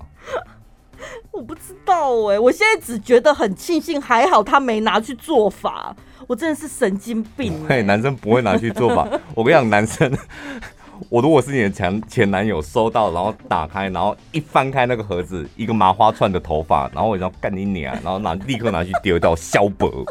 [1.31, 5.95] 我不知道哎、欸，我现在只觉得很庆幸，还好他没拿去做法。
[6.27, 7.69] 我真的是神经病、欸。
[7.69, 9.09] 对，男生不会拿去做法。
[9.35, 10.13] 我跟你讲，男生，
[11.09, 20.05] 我如果是你的前前男友，收到然后打开，然后一翻开那个盒子，一个麻花串的头发，然后我就要干你娘，然后拿立刻拿去丢掉消博。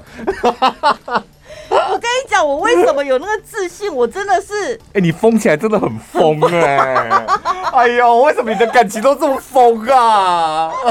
[1.73, 3.93] 我跟你讲，我为什么有那个自信？
[3.93, 4.75] 我真的是……
[4.75, 7.25] 哎、欸，你疯起来真的很疯哎、欸！
[7.73, 10.71] 哎呦，为什么你的感情都这么疯啊？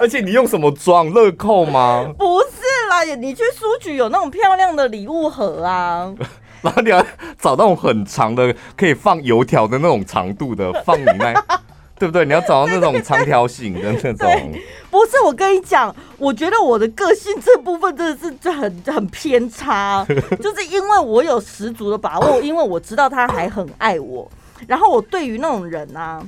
[0.00, 1.10] 而且你用什么装？
[1.10, 2.12] 乐扣吗？
[2.18, 2.46] 不是
[2.88, 6.12] 啦，你去书局有那种漂亮的礼物盒啊。
[6.62, 7.00] 然后你要
[7.38, 11.32] 找那种很长的，可以放油条的那种长度的，放你那。
[12.00, 12.24] 对不对？
[12.24, 14.52] 你要找到那种长条形的那种。
[14.90, 20.04] 不是，我跟你讲，我觉得我的个性这部分真的是就很很偏差，
[20.42, 24.28] 就是因为我有十足的把握，因为我知道他还很爱我，
[24.66, 26.26] 然后我对于那种人啊，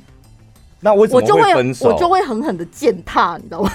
[0.80, 1.88] 那为什么会分手？
[1.88, 3.72] 我就会我就会狠狠的践踏，你知道吗？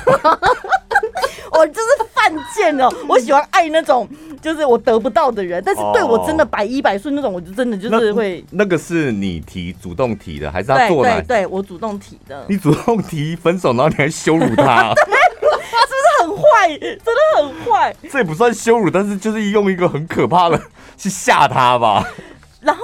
[1.52, 2.90] 我就是犯贱哦！
[3.08, 4.08] 我喜欢爱那种
[4.42, 8.44] 就是我得不到的人，但是对我真的百依百顺那种，我就真的就是会。
[8.52, 11.22] 那，那个是你提主动提的，还是他做的？
[11.24, 12.46] 对我主动提的。
[12.50, 16.78] 你主动提分手，然后你还羞辱他， 对，是不是很坏？
[16.78, 17.96] 真的很坏。
[18.10, 20.62] 这也不算羞辱，但是就是用一个很可怕的
[20.98, 22.06] 去吓他吧。
[22.62, 22.82] 然后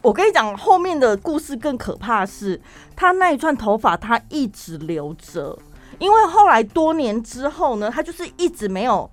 [0.00, 2.60] 我跟你讲，后面的故事更可怕的是，
[2.96, 5.58] 他那一串头发他一直留着。
[6.02, 9.08] 因为后来多年之后呢，他就是一直没有，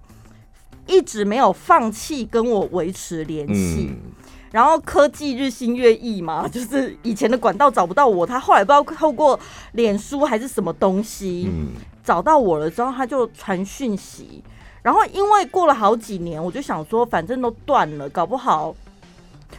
[0.88, 3.92] 一直没有放弃跟我维持联系。
[3.92, 4.12] 嗯、
[4.52, 9.40] 然后科技日新月异嘛， 就是以前的管道找不到我，他后来不知道透过
[9.74, 11.68] 脸书还是什么东西、嗯、
[12.04, 14.44] 找到我了之后，他就传讯息。
[14.82, 18.76] 然后因为过了好几年，我就想说，反正都断了，搞不好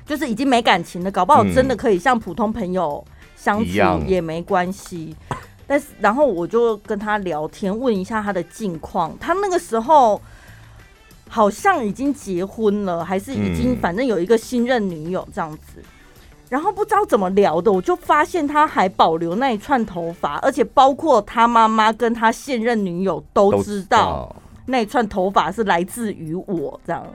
[0.04, 3.04] 就是已经没感情了，搞不好真的可以像普通朋友
[3.36, 3.70] 相处
[4.04, 5.14] 也没关系。
[5.70, 9.16] 但是，然后我就跟他聊天，问一下他的近况。
[9.20, 10.20] 他那个时候
[11.28, 15.80] 好像已经结婚了，还是已经反正有一个新任女友这样子。
[16.48, 24.34] 然后不知道怎么聊的，我就发现他还保留那一串头发，而且包括他妈妈跟他现任女友都知道
[24.66, 27.06] 那一串头发是来自于我这样。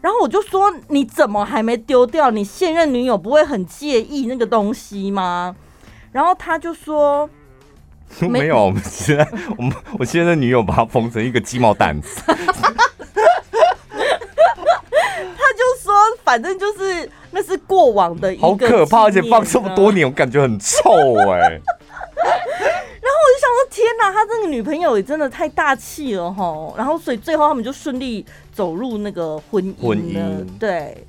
[0.00, 2.30] 然后我就说：“你怎么还没丢掉？
[2.30, 5.56] 你现任女友不会很介意那个东西吗？”
[6.12, 7.28] 然后他就说。
[8.28, 12.22] 没有，我们现在我们我现在的女友把它缝成一个鸡毛掸子。
[12.26, 12.34] 他
[15.52, 15.92] 就说，
[16.24, 20.90] 反正就是那是过往的一个，好可怕，而且放这么多年，我感觉很臭
[21.30, 21.48] 哎、欸。
[22.18, 26.72] 然后我就想说，天哪，他这个女朋友也真的太大气了哈。
[26.76, 29.76] 然后所以最后他们就顺利走入那个婚姻了。
[29.82, 31.06] 婚姻对，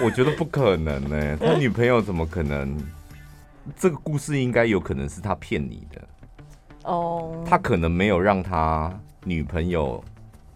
[0.00, 2.76] 我觉得不可能呢、欸，他女朋友怎么可能？
[3.78, 6.00] 这个故事应该有可能是他骗你的
[6.84, 7.48] 哦，oh.
[7.48, 8.92] 他可能没有让他
[9.24, 10.02] 女朋友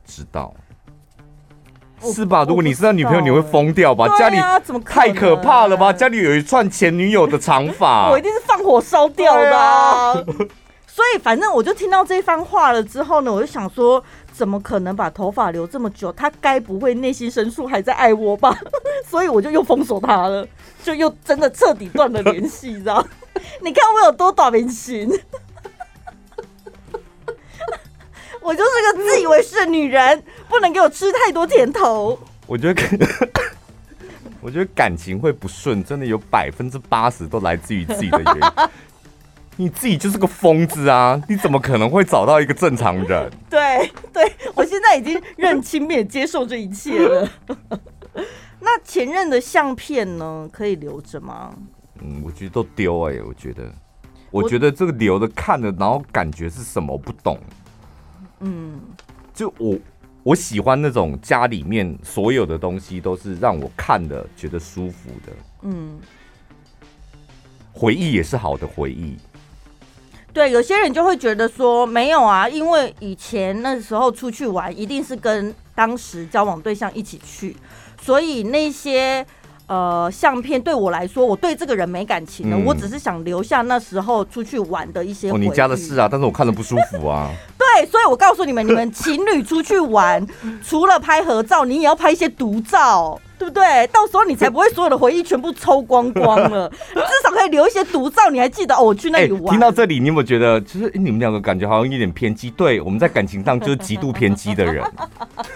[0.05, 0.53] 知道，
[2.01, 2.45] 是吧？
[2.49, 4.09] 如果你是他女朋友，你会疯掉吧？
[4.19, 4.39] 家里
[4.85, 5.93] 太可怕了吧？
[5.93, 10.15] 家里有一串前女友的长发， 我一定是放火烧掉的啊。
[10.87, 14.03] 所以反正我就听到这番话了之后呢，我就想说。
[14.37, 16.13] 怎么可能把头发留这么久？
[16.13, 18.55] 他该不会内心深处还在爱我吧？
[19.09, 20.47] 所以我就又封锁他了，
[20.83, 23.03] 就又真的彻底断了联系，你知道？
[23.63, 25.09] 你看我有多短明星，
[28.43, 32.19] 我就是个自以为是的女人，不能给我吃太多甜头。
[32.47, 32.85] 我觉得，
[34.43, 38.43] 我觉得感情会不顺，真的有百分之八十都来自于自己的原因。
[39.59, 41.21] 你自己就是个疯子啊！
[41.29, 43.31] 你怎么可能会找到一个正常人？
[43.49, 47.29] 对对，我现在已经认清并接受这一切了。
[48.61, 50.49] 那前任的相片呢？
[50.53, 51.55] 可以留着吗？
[52.01, 53.23] 嗯，我觉得都丢哎、欸。
[53.23, 53.73] 我觉得，
[54.31, 56.93] 我觉得这个留着看的，然后感觉是什么？
[56.93, 57.39] 我不懂。
[58.41, 58.79] 嗯，
[59.33, 59.79] 就我
[60.23, 65.33] 我喜欢那种家里面所有的东西都是让我看的觉得舒服的。
[65.63, 65.99] 嗯，
[67.73, 69.17] 回忆也是好的回忆。
[70.37, 77.57] 对，有些人就会觉得说没有啊，因为以前那时候出去玩，一定是跟当时交往对象一起去，
[77.99, 79.25] 所以那些
[79.67, 85.43] 呃相片对我来说，我对这个人没感情的，嗯、我只是想留下那时候出去玩的一些回忆。
[85.43, 87.31] 哦，你家的事啊，但是我看着不舒服啊。
[87.57, 90.27] 对，所以我告诉你们，你们情侣出去玩，
[90.63, 93.19] 除了拍合照，你也要拍一些独照。
[93.39, 93.87] 对不对？
[93.89, 98.85] 到时候你才不会所有的回忆全部抽光光了， 你至少可以留一些独照，你还记得哦？
[98.85, 99.45] 我去那里玩。
[99.45, 102.51] 欸、听到这里，你有没有觉得，就是你们两个感觉好像有点偏激？
[102.51, 104.83] 对，我们在感情上就是极度偏激的人，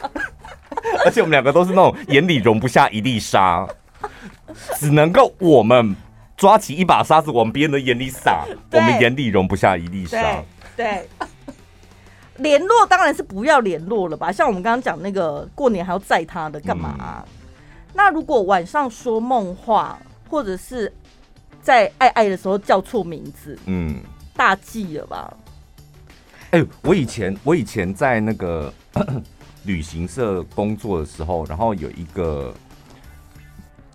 [1.04, 3.66] 而且我们两个都是那种眼里容不下一粒沙，
[4.74, 5.96] 只能够我们
[6.36, 10.42] 抓起一把沙子往别人的眼里撒，我们眼里容不下一粒沙。
[10.76, 11.08] 对，
[12.36, 14.30] 联络当然是不要联络了吧？
[14.30, 17.24] 像我们刚刚讲那个过年还要载他的，干嘛、啊？
[17.26, 17.39] 嗯
[17.92, 19.98] 那如果晚上说梦话，
[20.28, 20.92] 或者是
[21.60, 23.96] 在爱爱的时候叫错名字，嗯，
[24.36, 25.36] 大忌了吧？
[26.52, 28.72] 哎、欸，我以前我以前在那个
[29.64, 32.54] 旅行社工作的时候，然后有一个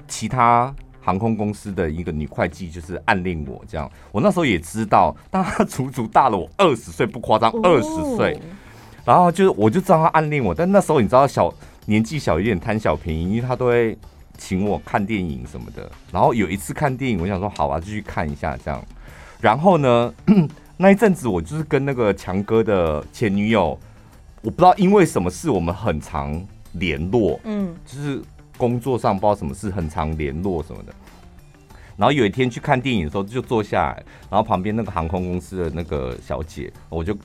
[0.08, 3.90] 其他航空公司的一个女会计，就是暗恋我这样。
[4.12, 8.40] 我那时候也知道，但她足足大了我二十岁，不夸张，二十岁。
[9.04, 11.54] 然后就是我就知道她暗恋我，但那时候你知道小。
[11.86, 13.98] 年纪小一点贪小便宜，因为他都会
[14.38, 15.92] 请我看电影什么的。
[16.12, 18.84] 然后有一次看电影，我想说好啊，就去看一下这样。
[19.40, 20.14] 然后呢，
[20.78, 23.80] 那一阵子我就是跟那个强哥的前女友，
[24.42, 26.44] 我不知道因为什么事，我们很常
[26.74, 28.22] 联络，嗯，就是
[28.58, 30.94] 工作上不知道什么事，很常联络什么的。
[31.96, 37.16] 然后有一天去看电影的时候，就坐下来，然后旁边那个航空公司的那个小姐，我就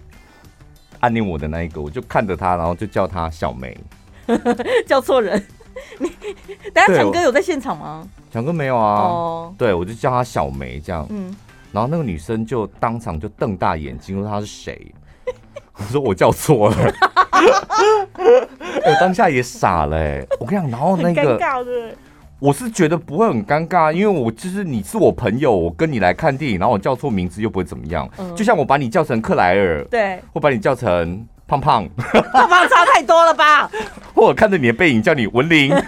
[1.01, 3.77] 暗恋我的那一个，我就看着她，然后就叫她小梅。
[4.87, 5.43] 叫错人，
[5.99, 6.11] 你
[6.73, 8.07] 等下强哥有在现场吗？
[8.33, 9.03] 强哥没有啊。
[9.03, 11.07] 哦，对，我就叫他小梅这样。
[11.11, 11.35] 嗯，
[11.73, 14.95] 然后那个女生就当场就瞪大眼睛说他是谁？
[15.77, 16.77] 我说我叫错了。
[18.87, 19.97] 我当下也傻了。
[19.97, 21.39] 哎，我跟你讲，然后那个
[22.39, 28.09] 我是觉得不会很尴尬，因为我就是你是我朋友，我跟你来看电影，然后我叫错名字又不会怎么样。
[28.35, 31.27] 就像我把你叫成克莱尔，对，或把你叫成。
[31.51, 31.89] 胖胖，
[32.33, 33.69] 胖胖差太多了吧？
[34.15, 35.75] 或者看着你的背影叫你文玲，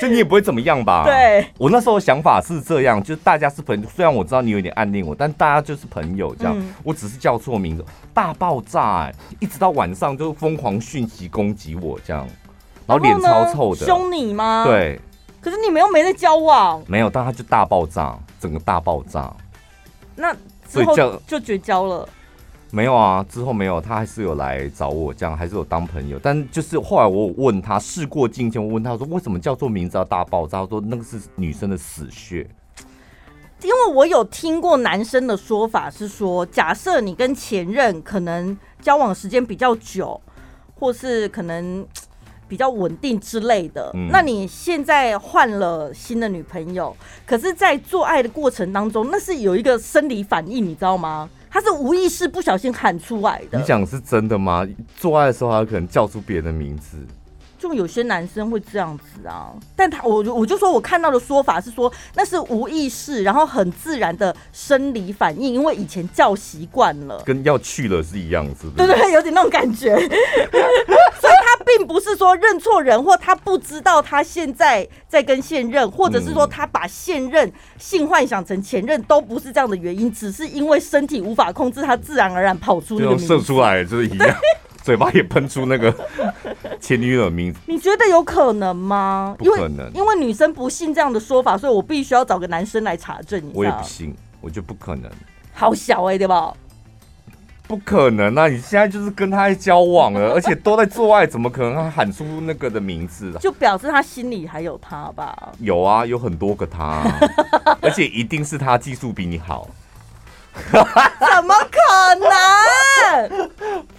[0.00, 1.02] 就你也不会怎么样吧？
[1.04, 6.54] 对，我那时候想法是这样，就是大家是朋友，虽然我知道你有点暗恋我，但大家就是朋友这样。
[6.56, 9.10] 嗯、我只是叫错名字，大爆炸！
[9.40, 12.24] 一直到晚上就疯狂讯息攻击我这样，
[12.86, 14.62] 然后脸超臭的，凶你吗？
[14.64, 15.00] 对，
[15.40, 19.32] 可是你们又没在交往，没有，但他就大爆炸，整个大爆炸。
[20.14, 20.32] 那
[20.68, 22.08] 之后就就绝交了。
[22.72, 26.18] 没有啊，之后没有，他还是有来找我，这样还是有当朋友。
[26.22, 30.60] 但就是后来我问他，事过境迁，我问他说，为什么叫做名字要大爆炸？
[30.60, 32.46] 他说那个是女生的死穴。
[33.62, 40.20] 因为我有听过男生的说法是说，假设你跟前任可能交往时间比较久，
[40.74, 41.86] 或是可能
[42.46, 51.28] 比较稳定之类的，嗯、那你现在换了新的女朋友，可是，在做爱的过程当中，那是有一个生理反应，你知道吗？
[51.56, 53.58] 他是无意识不小心喊出来的。
[53.58, 54.68] 你讲是真的吗？
[54.94, 56.98] 做爱的时候，他可能叫出别人的名字。
[57.58, 68.86] 就有些男生会这样子啊，但他我我就说我看到的说法是说那是无意识，然后很自然的生理反应，因为以前叫习惯了，跟要去了是一样，是不是？
[68.86, 69.96] 对对，有点那种感觉。
[69.96, 71.35] 所以他
[71.66, 84.34] 并不是说认错人，或他不知道他现在在跟现任，或者是说他把现任性幻想成前任，都不是这样的原因，只是因为身体无法控制，他自然而然跑出那个名字，射出来就是一样。
[84.86, 85.92] 嘴巴也喷出那个
[86.78, 89.34] 前女友的名字，你觉得有可能吗？
[89.36, 93.52] 不可能，因为，因为女生不信这样的说法，所以我必须要找个男生来查证一下。
[93.52, 95.10] 我也不信，我觉得不可能。
[95.52, 96.54] 好小哎、欸，对吧？
[97.68, 98.46] 不可能啊！
[98.46, 103.32] 你现在就是跟他交往了，而且都在做爱，怎么可能他喊出那个的名字？
[103.40, 105.52] 就表示他心里还有他吧？
[105.58, 107.02] 有啊，有很多个他，
[107.82, 109.68] 而且一定是他技术比你好。
[110.72, 112.14] 怎么可
[113.28, 113.50] 能？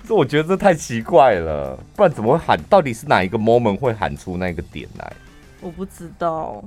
[0.07, 2.59] 这 我觉得这太奇怪了，不然怎么会喊？
[2.69, 5.13] 到底是哪一个 moment 会喊出那个点来？
[5.61, 6.63] 我不知道，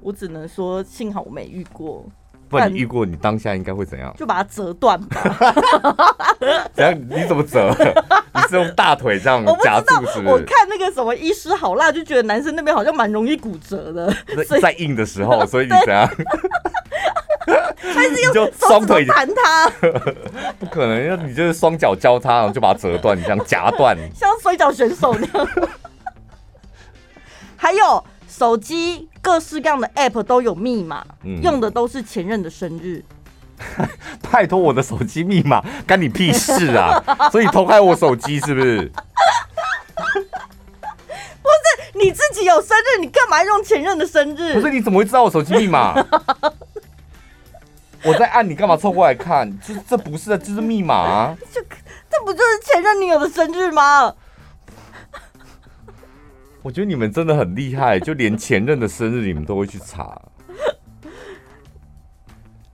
[0.00, 2.04] 我只能说幸好我没遇过。
[2.48, 4.14] 不然你遇过，你当下应该会怎样？
[4.16, 5.22] 就把它折断吧。
[6.72, 6.94] 怎样？
[7.10, 7.74] 你怎么折？
[8.34, 10.28] 你是用大腿这样夹住是不是？
[10.28, 14.14] 我看那个什么医师好辣，就觉得男生那边好像蛮容易骨折的。
[14.60, 16.08] 在硬的时候，所以你怎样？
[17.94, 19.70] 还是用双腿弹它？
[20.58, 25.48] 不可能，因为你就是双脚交叉，然后就把它折断，你这样夹断，像摔跤选手那样。
[27.56, 33.04] 还有手机各式各样的 App 都有密码，嗯、用的都是前任的生日。
[34.30, 37.02] 拜托，我的手机密码干你屁事啊！
[37.32, 38.90] 所以偷开我手机是不是？
[41.42, 44.54] 不是你自己有生日，你干嘛用前任的生日？
[44.54, 45.92] 不是你怎么会知道我手机密码？
[48.04, 49.52] 我在按，你干嘛凑过来看？
[49.66, 51.36] 这这不是，这是密码啊！
[51.52, 51.60] 这
[52.08, 54.14] 这不就是前任女友的生日吗？
[56.62, 60.20] 我觉得你们真的很厉害， 就连前任的生日你们都会去查。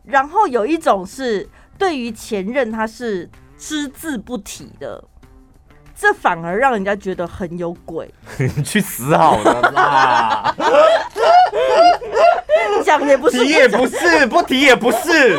[0.05, 5.03] 然后有一种是对于前任他是只字不提的，
[5.95, 8.13] 这反而让人家觉得很有鬼。
[8.39, 10.55] 你 去死好了啦！
[12.85, 15.39] 讲也不是，提也不是，不提也不是。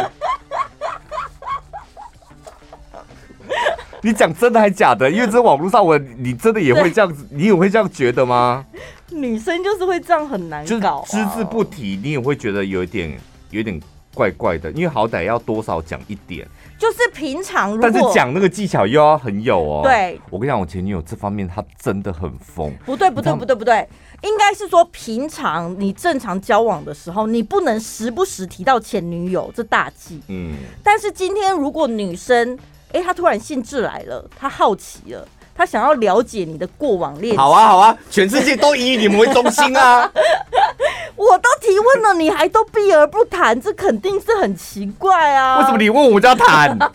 [4.05, 5.09] 你讲真的还假的？
[5.09, 8.63] 因为这网络上我，你真的也会这样子，你也会这样觉得吗？
[9.09, 13.81] 女生就是会这样很难搞，啊，只字不提，你也会觉得有一点，有一点
[14.13, 14.69] 怪怪的。
[14.73, 16.47] 因为好歹要多少讲一点，
[16.77, 19.81] 就是平常，但是讲那个技巧又要很有哦。
[19.83, 22.71] 对，我跟你讲，我前女友这方面她真的很疯。
[22.85, 23.87] 不对，不对，不对，不对。
[24.21, 30.21] 应该是说，平常你正常交往的时候，你不能时不时提到前女友，这大忌。
[30.27, 30.53] 嗯。
[30.83, 32.55] 但是今天如果女生，
[32.93, 37.37] 哎、欸，她突然兴致来了，他好奇了，他想要了解你的过往恋情。
[37.37, 40.09] 好啊，好啊，全世界都以你们为中心啊！
[41.15, 45.59] 我都提问了，你还都避而不谈，这肯定是很奇怪啊！
[45.59, 46.77] 为什么你问我就要谈？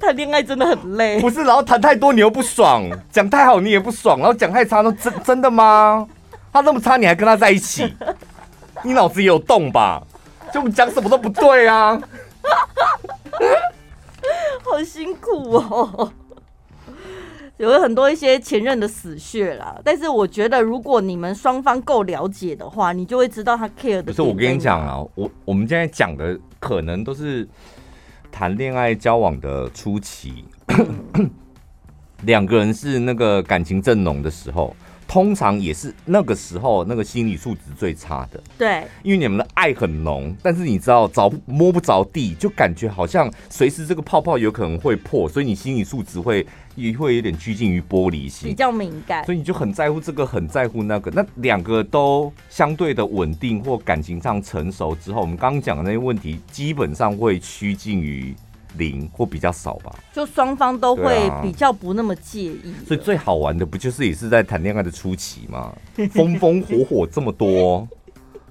[0.00, 1.42] 谈恋爱真的很累，不是？
[1.44, 6.06] 然后谈太多你又不爽，讲太好你也不爽，然后讲太差都真真的吗？
[6.52, 7.92] 他那么差你还跟他在一起？
[8.82, 10.02] 你脑子也有洞吧？
[10.54, 12.00] 就我们讲什么都不对啊！
[14.62, 16.12] 好辛苦哦，
[17.56, 19.76] 有很多一些前任的死穴啦。
[19.84, 24.04] 但是我觉得，如果你们双方够了解的话，你就会知道他 care 的。
[24.04, 27.48] 不是我跟你讲啊，我我们现在讲的可能都是。
[28.36, 30.44] 谈恋爱交往的初期，
[32.26, 34.74] 两个人是那个感情正浓的时候，
[35.14, 38.42] 通常也是那个时候那个心理素质最差的。
[38.58, 46.44] 对，因为你们的爱很浓，但是你知道着摸不着地，就感觉好像随时这个泡泡有可能会破，所以你心理素质会
[46.74, 51.12] 也会有点趋近于玻璃心，比较敏感，所以你就很在乎这个，很在乎那个。
[51.12, 58.34] 那两个都相对的稳定或感情上成熟之后，我们刚刚讲的那些问题基本上会趋近于
[58.76, 62.74] 零或比较少吧，就双方都会比较不那么介意。
[62.86, 65.72] 所以最好玩的不就是也是在谈恋爱的初期吗？
[66.12, 67.86] 风风火火这么多。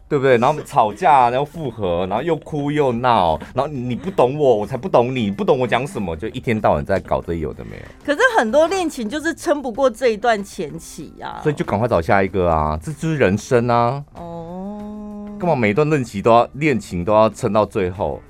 [0.10, 0.38] 对不对？
[0.38, 7.84] 然后吵架，然后复合，然后又哭又闹，然后你不懂我，我才不懂你，不懂我讲什么，就一天到晚在搞这有的没有。
[8.06, 14.04] 可是很多恋情就是撑不过这一段前期呀、啊，所以就赶快找下一个啊，这就是人生啊。
[14.14, 18.22] 哦，干嘛每一段恋情都要恋情都要撑到最后？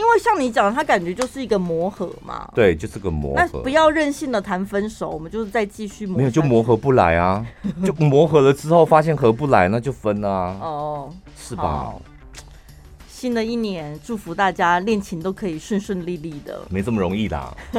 [0.00, 2.50] 因为像你讲的，他感觉就是一个磨合嘛。
[2.54, 3.42] 对，就是个磨合。
[3.42, 6.16] 那不要任性的谈分手，我们就是再继续磨。
[6.16, 7.44] 没有，就磨合不来啊，
[7.84, 10.56] 就磨合了之后发现合不来，那就分了啊。
[10.62, 11.92] 哦，是吧？
[13.06, 16.62] 新的一年，祝福大家恋情都可以顺顺利利的。
[16.70, 17.56] 没这么容易的。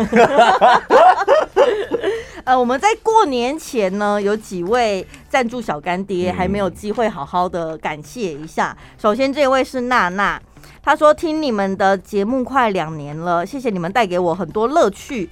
[2.43, 8.77] 呃，我们在过年前呢，有几位赞助小干爹还没有机会好好的感谢一下。
[8.79, 10.39] 嗯、首先，这位是娜娜。
[10.83, 15.29] 他说：“听你们的节目快两年了，谢谢你们带给我很多乐趣，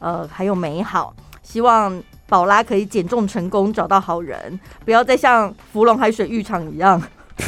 [0.00, 1.14] 呃，还有美好。
[1.42, 7.00] 希望宝拉可以减重成功，找到好人，不要再像芙蓉海水浴场一样。”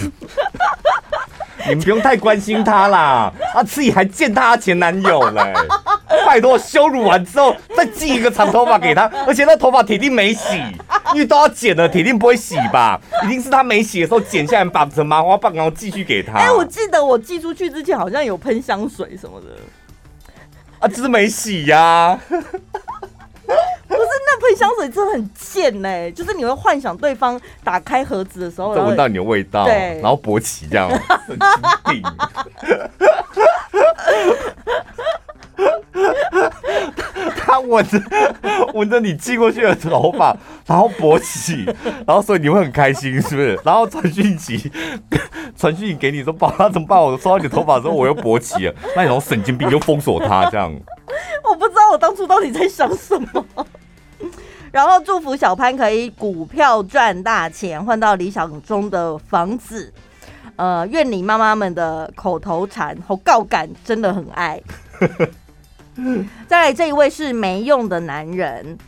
[1.67, 5.53] 你们不用太关心他啦，他自己还见他前男友嘞。
[6.27, 10.57] 拜托，羞辱完之后再寄一个长头发给他，而且那头发铁定没洗，
[11.15, 13.01] 因为都要剪了，铁定不会洗吧？
[13.25, 16.39] 一定是他没洗的时候剪下来绑成麻花棒，然后继续给他。
[16.39, 19.47] 哎、欸，我记得我寄出去之前好像有喷香水什么的，
[20.79, 22.21] 啊，只是没洗呀、啊。
[22.29, 22.35] 不
[23.95, 30.89] 是，那喷香水真的很贱嘞，就是你会幻想对方打开盒子的时候，闻到你的味道，对，然后勃起这样，
[31.27, 32.03] 神经病。
[37.37, 38.01] 他闻着
[38.75, 40.37] 闻着你寄过去的头发，
[40.67, 41.65] 然后勃起，
[42.07, 43.59] 然后所以你会很开心，是不是？
[43.65, 44.71] 然后传讯息，
[45.57, 47.01] 传讯息给你说，宝，他怎么办？
[47.01, 50.73] 我收到你的头发之后，我又勃起了，那你种神经病就封锁他这样。
[51.49, 53.47] 我不知道我当初到底在想什么。
[54.71, 59.93] 然后祝福小潘可以股票赚大钱，换到理想中的房子。
[60.57, 64.61] 呃，愿你妈妈们的口头禅和告感真的很爱。
[66.47, 68.79] 再来这一位是没用的男人，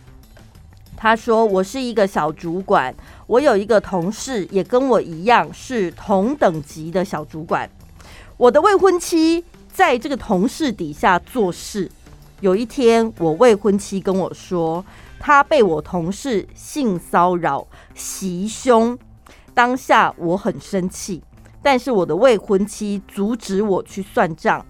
[0.97, 2.95] 他说：“我是一个小主管，
[3.27, 7.69] 我有一个同事也跟我一样是同等级的小主管。
[8.37, 11.91] 我的未婚妻在这个同事底下做事。
[12.41, 14.85] 有一天，我未婚妻跟我说，
[15.19, 18.99] 她被我同事性骚扰、袭胸，
[19.53, 21.23] 当下我很生气。”
[21.63, 24.65] 但是我的未婚妻阻止我去算账，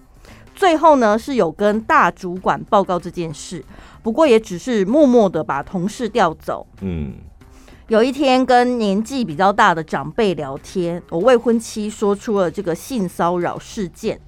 [0.55, 3.63] 最后呢是有跟大主管报告这件事，
[4.03, 6.67] 不过也只是默默的把同事调走。
[6.81, 7.13] 嗯，
[7.87, 14.19] 有一天跟年纪比较大的长辈聊天，我未婚妻说出了这个性骚扰事件，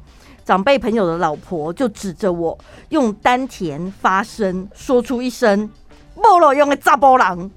[0.44, 2.58] 长辈朋友的老婆就指着我
[2.90, 5.70] 用丹田发声，说出一声
[6.16, 7.52] “没路用的查甫人”，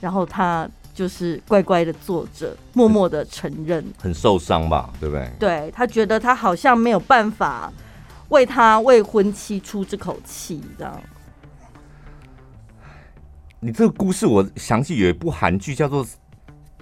[0.00, 0.68] 然后他。
[0.94, 5.30] 就是乖乖的坐着，默默的承认，很受伤吧，对不对？
[5.38, 7.72] 对，他觉得他好像没有办法
[8.28, 11.00] 为他未婚妻出这口气，这样。
[13.60, 16.04] 你这个故事，我想起有一部韩剧叫做《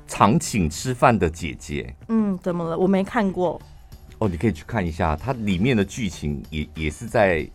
[0.09, 1.95] 常请吃饭的姐姐》。
[2.09, 2.77] 嗯，怎么了？
[2.77, 3.61] 我没看过。
[4.19, 7.49] 哦，你可以去看一下，它里面的剧情也也是在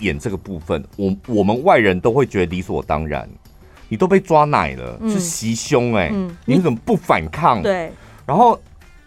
[0.00, 0.86] 演这个部分。
[0.96, 3.28] 我我们外人都会觉得理所当然。
[3.88, 7.62] 你都被抓奶了，嗯、是袭胸哎、欸，嗯、你怎么不反抗？
[7.62, 7.92] 对，
[8.26, 8.58] 然后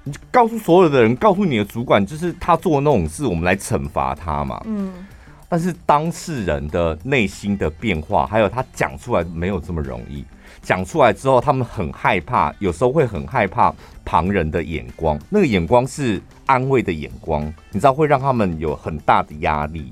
[0.03, 4.61] 你告诉所有的人，告诉你的主管，就是他做那种事，我们来惩罚他嘛。
[4.65, 5.05] 嗯，
[5.47, 10.23] 但是当事人的内心的变化，还有他讲出来没有这么容易。
[10.61, 13.73] 讲出来之后，他们很害怕，有时候会很害怕
[14.03, 19.91] 旁人的眼光，那个眼光是安慰的眼光，你知道会让他们有很大的压力。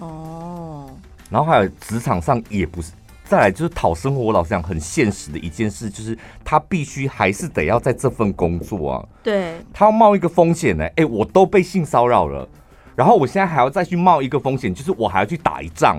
[0.00, 0.90] 哦，
[1.30, 2.92] 然后还有职场上也不是。
[3.32, 6.14] 再来就是讨生活，我老实讲，很现实的一件事，就是
[6.44, 9.08] 他必须还是得要在这份工作啊。
[9.22, 10.86] 对，他要冒一个风险呢。
[10.96, 12.46] 哎，我都被性骚扰了，
[12.94, 15.98] 然后我现在还要再去冒一个风险，就是我还要去打一仗。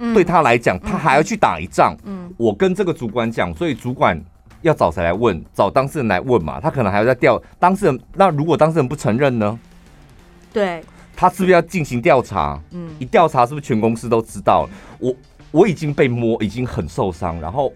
[0.00, 1.96] 嗯，对他来讲，他还要去打一仗。
[2.04, 4.22] 嗯，我跟这个主管讲，所以主管
[4.60, 5.42] 要找谁来问？
[5.54, 6.60] 找当事人来问嘛。
[6.60, 7.98] 他可能还要再调当事人。
[8.12, 9.58] 那如果当事人不承认呢？
[10.52, 10.84] 对，
[11.16, 12.60] 他是不是要进行调查？
[12.72, 14.68] 嗯，一调查是不是全公司都知道？
[14.98, 15.10] 我。
[15.54, 17.40] 我已经被摸，已经很受伤。
[17.40, 17.72] 然后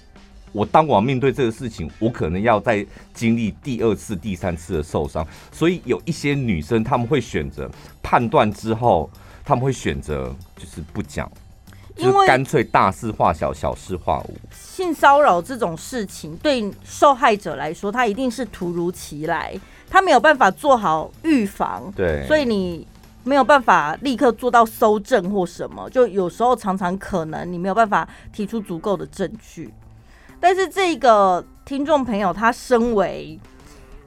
[0.50, 5.24] 我当我面对这个事情，我可能要再经历第二次、第三次的受伤。
[5.52, 7.70] 所以有一些女生，她们会选择
[8.02, 9.08] 判断之后，
[9.44, 11.30] 她们会选择就是不讲，
[11.94, 14.34] 就是干脆大事化小，小事化无。
[14.52, 19.54] 性骚扰这种事情，对受害者来说，他一定是突如其来，
[19.88, 21.92] 他没有办法做好预防。
[21.94, 22.84] 对，所以你。
[23.28, 29.70] 没有办法立刻做到搜证或什么，就有时候常常可能你没有办法提出足够的证据。
[30.40, 33.38] 但是这个听众朋友他身为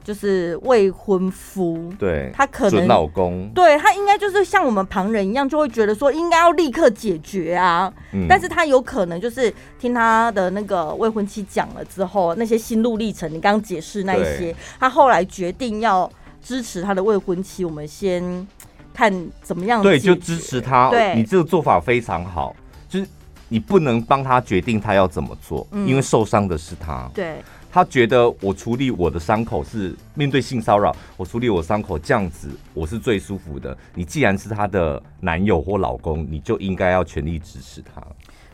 [0.02, 7.92] 就是未婚夫，对，他可能准老公，对他应该就是像我们旁人一样，就会觉得说应该要立刻解决啊。
[8.12, 16.10] 嗯，但是他有可能就是听他的那个未婚妻讲了之后，那些心路历程，你刚刚解释那一些，他后来决定要
[16.42, 17.64] 支持他的未婚妻。
[17.64, 18.44] 我们先。
[18.92, 19.12] 看
[19.42, 19.82] 怎么样？
[19.82, 20.90] 对，就支持他。
[20.90, 22.54] 对，你这个做法非常好。
[22.88, 23.06] 就是
[23.48, 27.10] 你不能帮他决定他要怎么做，嗯、因为受伤的是他。
[27.14, 33.76] 对，他觉得我处理我的伤口是面对性骚扰，我处理我伤口这样子，我是最舒服的。
[33.94, 38.02] 你既然是他的男友或老公，你就应该要全力支持他。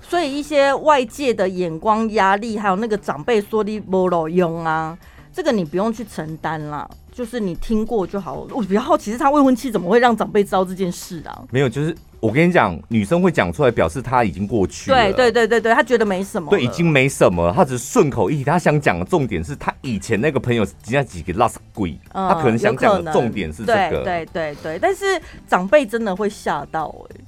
[0.00, 4.96] 所以一些外界的眼光、压力，还有那个长辈说的没路用啊，
[5.32, 6.88] 这个你不用去承担了。
[7.18, 8.46] 就是你听过就好。
[8.52, 11.42] 我比较好奇是他未婚妻怎么会让长辈知道这件事啊？
[11.50, 14.96] 没有，就是我跟你讲，女生会讲出来，表示她已经过去了。
[14.96, 16.48] 对对对对对，她觉得没什么。
[16.48, 18.44] 对，已经没什么，她只是顺口一提。
[18.44, 24.04] 她想讲的重点是她以前那个朋友人家几个 last 贵，她可能想讲的重点是这个。
[24.04, 27.24] 对对对对，但是长辈真的会吓到哎、欸。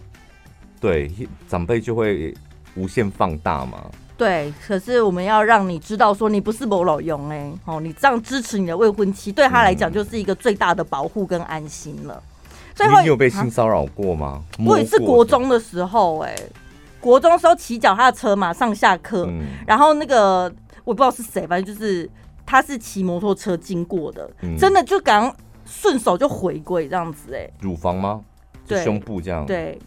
[0.81, 1.11] 对，
[1.49, 2.33] 长辈就会
[2.77, 3.91] 无限放大嘛。
[4.21, 12.23] 对，可是我们要让你知道，说你不是某老用哎，哦，你这样支持你的未婚妻，对他来讲就是一个最大的保护跟安心了。
[12.75, 14.43] 所以你有被性骚扰过吗？
[14.67, 16.37] 我也是国中的时候，哎，
[17.01, 20.53] 国中的时候骑脚踏车嘛，上下课，嗯、然后那个
[20.85, 22.07] 我不知道是谁，反正就是
[22.45, 28.21] 他是骑摩托车经过的，嗯、真的就刚顺手就回归这样子，哎，乳房吗？
[28.67, 29.79] 就胸部这样，对。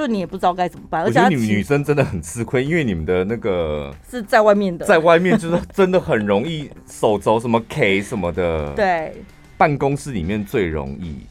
[0.00, 1.04] 对就你也不知道该怎么办。
[1.04, 8.72] 我觉得你们女生真的很吃亏，因为你们的那个是在外面的，在外面就是真的很容易手肘什么 K 什么的。
[8.76, 9.22] 对，
[9.58, 11.26] 办公室里面最容易。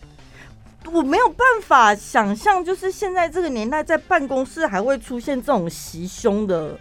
[0.91, 6.79] 我没有办法想象，就是现在这个年代，在办公室还会出现这种袭胸的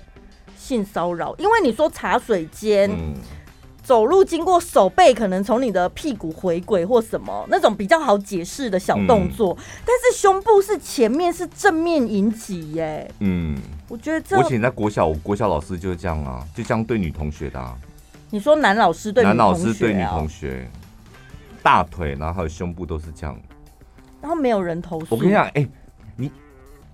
[0.57, 2.91] 性骚扰，因为你说茶水间。
[2.91, 3.15] 嗯
[3.89, 13.11] 走路经过手背，可能从你的屁股回轨或什么那种比较好解释的小动作，嗯、但是胸部是前面是正面引起耶。
[13.21, 13.57] 嗯，
[13.89, 17.75] 我觉得这我以前在国小，我国小老师就是这样啊，就这样对女同学的、啊。
[18.29, 20.71] 你说男老师对女同学、啊、男老师对女同学，
[21.63, 23.41] 大腿然后还有胸部都是这样，
[24.21, 25.07] 然后没有人投诉。
[25.15, 25.69] 我跟你讲，哎、欸，
[26.15, 26.31] 你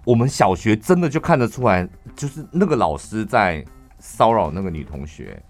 [0.04, 3.64] 我们小学真的就看得出来，就是那个老师在
[3.98, 5.42] 骚扰那个女同学。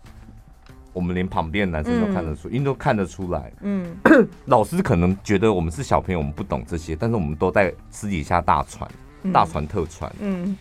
[0.95, 3.53] 我们连旁边的男生都看得出，因为、嗯、都看得出来。
[3.61, 3.95] 嗯，
[4.47, 8.90] 老师可能觉得我们是小朋友，我们不懂这些，但是我们都在私底下大传、
[9.24, 10.11] 嗯、大传特传。
[10.20, 10.57] 嗯，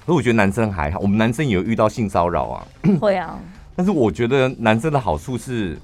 [0.00, 2.66] 可是我觉得男生还好，我们男生也有遇到性骚扰啊。
[3.00, 3.38] 会啊。
[3.76, 5.78] 但是我觉得男生的好处是，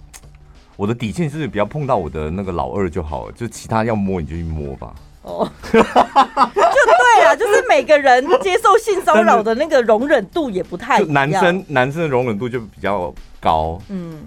[0.76, 4.94] 我的底线就是不要碰到我的那个老二就好了，就其他要摸你就去摸吧。
[5.22, 11.12] 哦，就对啊，就是每个人接受性骚扰的那个容忍度也不太一样。
[11.12, 14.18] 男生男生的容忍度就比较高，嗯，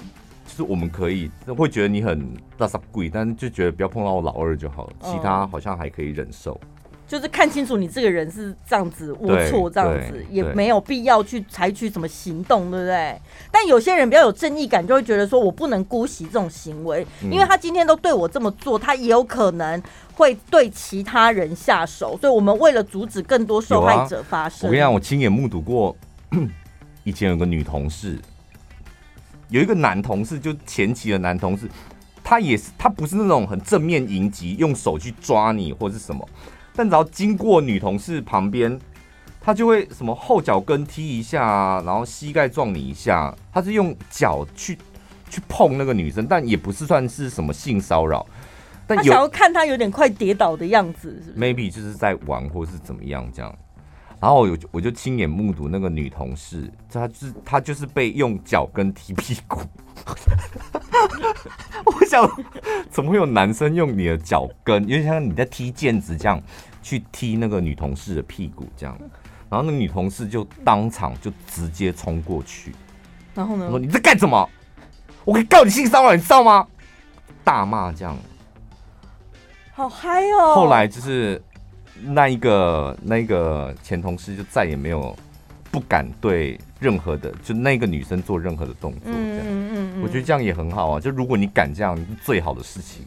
[0.47, 6.59] 就是我们可以会觉得你很大傻鬼，但是就觉得不要碰到我老二就好了，其他好像还可以忍受。
[7.07, 13.19] 就是看清楚你这个人是这样子龌龊，这样子也没有必要去采取什么行动，对不对？
[13.51, 19.81] 但有些人比较有正义感，就会觉得说我不能姑息这种行为，因为他今天都对我这么做，他也有可能
[20.13, 22.15] 会对其他人下手。
[22.21, 25.95] 所以我们为了阻止更多受害者发生，我跟你讲，我亲眼目睹过，
[27.03, 28.19] 以前有个女同事，
[29.49, 31.67] 有一个男同事，就前期的男同事，
[32.23, 36.27] 他也是，他不是那种很正面迎击，用手去抓你或是什么。
[36.75, 38.79] 但只要经过女同事旁边，
[39.41, 44.77] 他就会什么后脚跟踢一下啊，然后膝盖撞你一下，他是用脚去
[45.29, 48.25] 去碰那个女生，但也不是算是什么性骚扰。
[48.85, 53.55] 但他想要看他有点快跌倒的样子，是不是？Maybe 就是在玩或是怎么样这样。
[54.19, 59.61] 然后我我就亲眼目睹那个女同事，她就是她就是被用脚跟踢屁股。
[61.85, 62.29] 我想，
[62.89, 66.41] 怎么会有男生用你的脚跟，因为像你在踢毽子这样。
[66.81, 68.97] 去踢那个女同事的屁股，这样，
[69.49, 72.73] 然后那个女同事就当场就直接冲过去，
[73.35, 73.69] 然后呢？
[73.69, 74.49] 说你在干什么？
[75.25, 76.65] 我可以告你性骚扰，你知道吗？
[77.43, 78.17] 大骂这样，
[79.73, 80.55] 好嗨哦！
[80.55, 81.39] 后来就是
[82.03, 85.15] 那一个那一个前同事就再也没有
[85.71, 90.99] 不敢对任何的就那个女生做任何的动作，这样，嗯嗯嗯，我觉得这样也很好啊。
[90.99, 93.05] 就如果你敢这样，是最好的事情。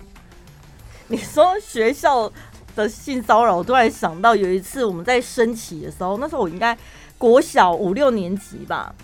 [1.08, 2.30] 你说学校
[2.74, 6.76] 的性骚扰，我突然想到有一次我们在升旗的时候，那时候我应该
[7.18, 8.94] 国小五六年级吧，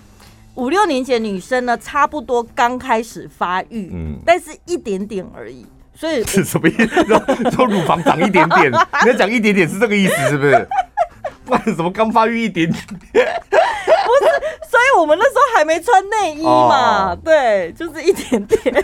[0.55, 5.66] 五六年级的女生呢，差不多刚开始发育，嗯，但是一点点而已，
[5.99, 6.87] 所以 是什么意思？
[7.05, 8.71] 说，说乳房长一点点，
[9.03, 10.69] 你要讲一点点是这个意思是不是？
[11.45, 12.81] 不然怎么刚发育一点点？
[13.13, 18.75] 不是，所以我们那时候还没穿内衣嘛，哦、对，就是一点点。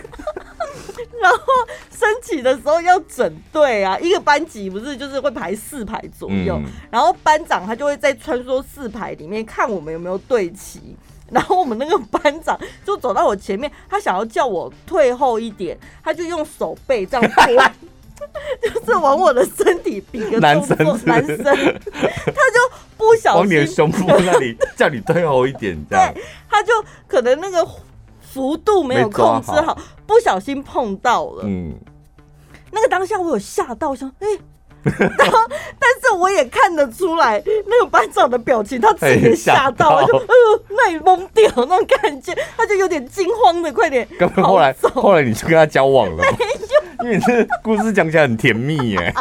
[1.21, 1.39] 然后
[1.91, 10.97] 升旗的时候要整队啊，一个班级不是就是会排四排左右，嗯、然后班长他就会在穿梭四排里面看我们有没有对齐，
[11.31, 17.47] 然后我们那个班长就走到我前面，他想要叫我退后一点，他就用手背这样拨，
[18.71, 26.73] 就是往我的身体比个男生，男生，他就不小心往你的胸部那里 叫你退后一点，这样，对，他就
[27.07, 27.67] 可能那个。
[28.35, 31.45] 幅度没有控制好，不小心碰到了。
[31.47, 31.73] 嗯，
[32.73, 34.27] 那个当下我有吓到，想哎，
[35.19, 35.39] 然后
[35.79, 40.27] 但是我也看得出来那个班长的表情，他自己也吓到，就呃
[40.71, 44.07] 那里懵掉那种感觉，他就有点惊慌的，快点。
[44.43, 46.25] 后来后来你就跟他交往了，
[47.03, 49.15] 因为这故事讲起来很甜蜜耶。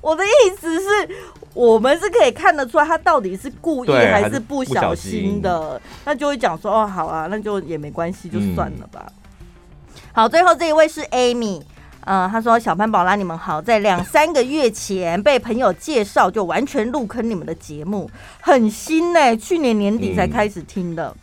[0.00, 1.08] 我的意思是。
[1.54, 9.04] 我们是可以看得出来，他到底是故意还是不小心的，心那就会讲说哦，好啊，那就也没关系，就算了吧。
[9.04, 9.12] 嗯、
[10.14, 11.64] 好，最后这一位是 Amy，嗯、
[12.04, 21.14] 呃，他说小潘宝拉你们好，在两三个月前被朋友介绍，就完全入坑你们的节目，很新呢、去年年底才开始听的，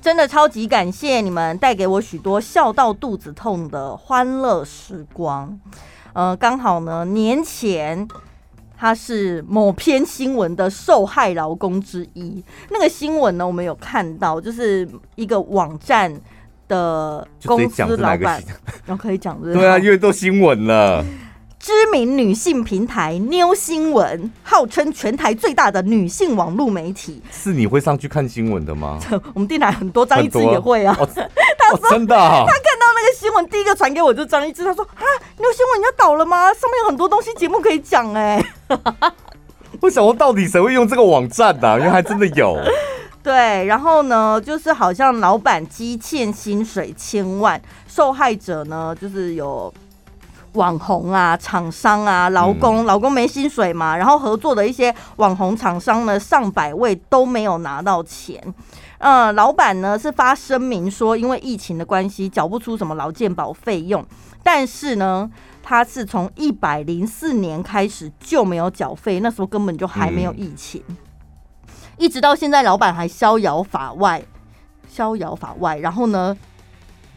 [0.00, 5.58] 真的超级感谢你们带给我许多笑到肚子痛的欢乐时光。
[6.12, 8.08] 呃，刚好呢年前。
[8.76, 12.42] 他是某篇新闻的受害劳工之一。
[12.70, 16.12] 那个新闻呢，我们有看到，就是一个网站
[16.68, 18.42] 的公司老板，
[18.86, 21.04] 然后可以讲，对啊，因为都新闻了，
[21.58, 27.22] 知名女性平台妞新闻，号称全台最大的女性网络媒体。
[27.30, 28.98] 是你会上去看新闻的吗？
[29.34, 30.96] 我们电台很多，张一之也会啊。
[30.98, 31.08] 哦、
[31.58, 35.04] 他说、哦、真的、啊，他看到那个新闻，第一个传给我就张一之，他说啊，
[35.38, 36.52] 妞新闻要倒了吗？
[36.52, 38.44] 上面有很多东西节目可以讲哎。
[39.80, 41.78] 我想问，到底谁会用这个网站呢、啊？
[41.78, 42.58] 因为还真的有。
[43.24, 49.74] 对，然后呢，就是好像老板积欠薪水千万，受害者呢就是有。
[50.54, 58.40] 网红啊，厂商啊，劳工，劳工没薪水嘛，然后合作的一些网红厂商呢，上百位都没有拿到钱。
[58.98, 64.06] 呃，老板呢是发声明说，因为疫情的关系，缴不出什么劳健保费用，
[64.44, 65.28] 但是呢，
[65.60, 70.80] 他是从一百零四年开始就没有缴费，那时候根本就还没有疫情，
[71.98, 74.22] 一直到现在，老板还逍遥法外，
[74.88, 75.78] 逍遥法外。
[75.78, 76.36] 然后呢，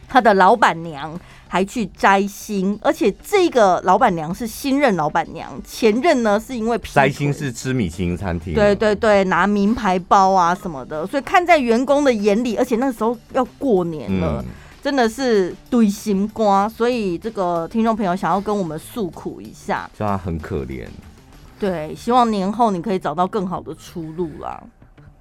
[0.08, 1.18] 他的老板娘。
[1.50, 14.52] 还去摘星，而且这个老板娘是新任老板娘，前任呢是因为摘星是吃米其林餐厅，对对对，拿名牌包啊什么的，所以看在员工的眼里，而且那时候要过年了，嗯、
[14.82, 20.84] 真的是堆心瓜，所以这个听众朋友想要跟我们诉苦一下，就他很可怜，
[21.58, 24.62] 对，希望年后你可以找到更好的出路啦。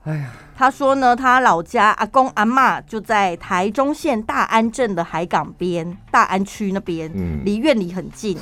[0.04, 8.38] 哎呀，他说呢，他老家阿公阿妈就在台中县大安镇的海港边，大安区那边，嗯，离院里很近。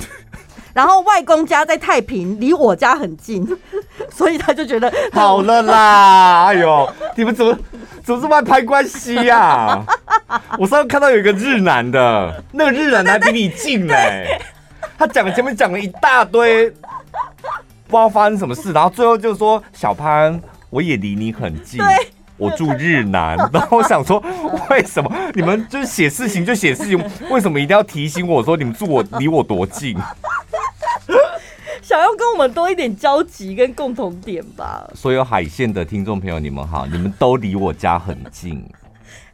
[0.72, 3.44] 然后外公家在太平，离我家很近，
[4.12, 6.44] 所以他就觉得好了啦。
[6.52, 7.58] 哎呦，你们怎么
[8.04, 9.86] 怎么这么爱拍关系呀、啊？
[10.58, 14.38] 我上次看到有一个日男的，那个日男还比你近嘞。
[14.98, 16.72] 他讲前面讲了一大堆，
[17.88, 20.40] 不知道发生什么事，然后最后就说小潘。
[20.68, 21.80] 我也离你很近，
[22.36, 24.22] 我住日南， 然后我想说，
[24.68, 29.96] 为什么你们就是写事情就写事情，为什么一定要提醒我说你们住我离我多近？
[31.80, 34.90] 想要跟我们多一点交集跟共同点吧。
[34.92, 38.68] 所有海线的听众朋友，你们好，你们都离我家很近。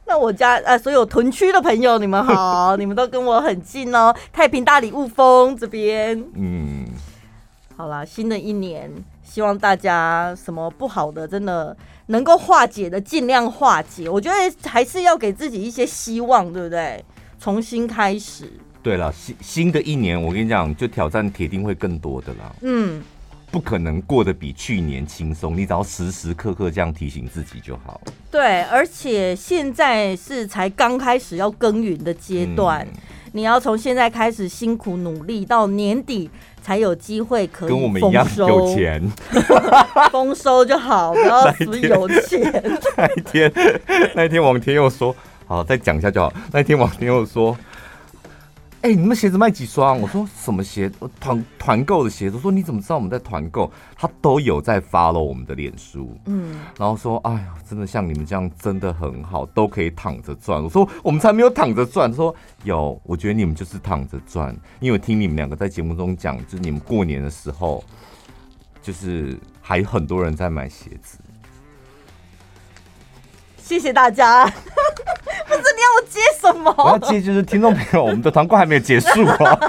[0.04, 4.14] 那我家呃，所有屯区的朋友，你们好，你们都跟我很近哦。
[4.32, 6.84] 太平大里雾峰这边，嗯，
[7.76, 8.90] 好啦，新的一年。
[9.22, 11.74] 希望大家什么不好的，真的
[12.06, 14.08] 能够化解的，尽量化解。
[14.08, 17.02] 我觉得还是要给自己一些希望，对不对？
[17.40, 18.52] 重新开始。
[18.82, 22.54] 对了，新新的一年，我跟你讲，就挑战铁定会更多的啦。
[22.60, 23.02] 嗯，
[23.50, 28.00] 不可能过得比去年轻松，你只要时时刻刻这样提醒自己就好。
[28.30, 32.98] 对，而且现在是才刚开始要耕耘的阶段，嗯、
[33.32, 36.30] 你要从现在开始辛苦努力，到年底。
[36.64, 39.02] 才有机会可以跟我们一样有钱，
[40.12, 42.40] 丰收就好，不要死有钱。
[42.96, 43.52] 那一天，
[44.14, 45.12] 那一天王天佑说
[45.44, 47.58] ：“好，再讲一下就好。”那一天王天佑说。
[48.82, 50.00] 哎、欸，你们鞋子卖几双？
[50.00, 50.90] 我说什么鞋？
[51.20, 52.34] 团团购的鞋子。
[52.36, 53.70] 我说你怎么知道我们在团购？
[53.94, 60.60] 他都有在 follow 我们的脸书，嗯，然后说，哎呀，真的像你们这样真的很好，都可以躺着赚。
[60.60, 62.10] 我说我们才没有躺着赚。
[62.10, 67.84] 他说有，我觉得你们就是躺着赚，因为我听你们两个在节目中讲，就是你们过年的时候，
[68.82, 71.18] 就是还有很多人在买鞋子。
[73.72, 74.44] 谢谢大家。
[74.44, 74.50] 不
[75.54, 76.74] 是你要我接什么？
[76.76, 79.58] 我要接就是听众朋友，我们的团购还没有结束啊。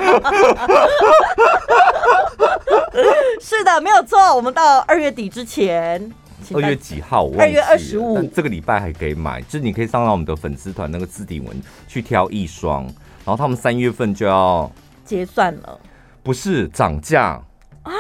[3.42, 4.36] 是的，没有错。
[4.36, 6.12] 我们到二月底之前，
[6.54, 7.30] 二月几号？
[7.38, 8.22] 二月二十五。
[8.36, 14.70] 这个礼拜还可以买，就是你可以上到我们的粉丝团那个置顶文去挑一双，然后他们三月份就要
[15.06, 15.80] 结算了。
[16.22, 17.42] 不是涨价
[17.84, 17.92] 啊？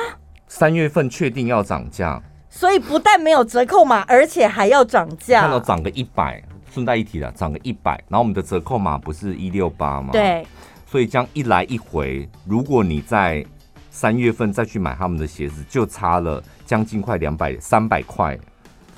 [0.47, 2.21] 三月份确定要涨价，
[2.55, 6.41] 所以不但没有折扣码，而且还要涨价，看到涨个一百。
[6.71, 10.09] 顺带一提了，涨个一百，然后我们的折扣码不是一六八吗？
[10.11, 10.43] 对，
[10.87, 13.45] 所以这样一来一回，如果你在
[13.91, 18.35] 三月份再去买他们的鞋子，就差了将近快两百三百块。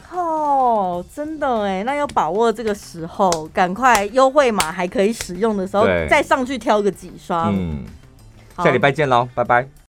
[0.10, 7.54] 哦，真的哎，那要把握这个时候，赶快优惠码还可以使用的时候，再上去挑个几双。
[7.54, 7.84] 嗯，
[8.60, 9.68] 下礼拜见喽，拜拜。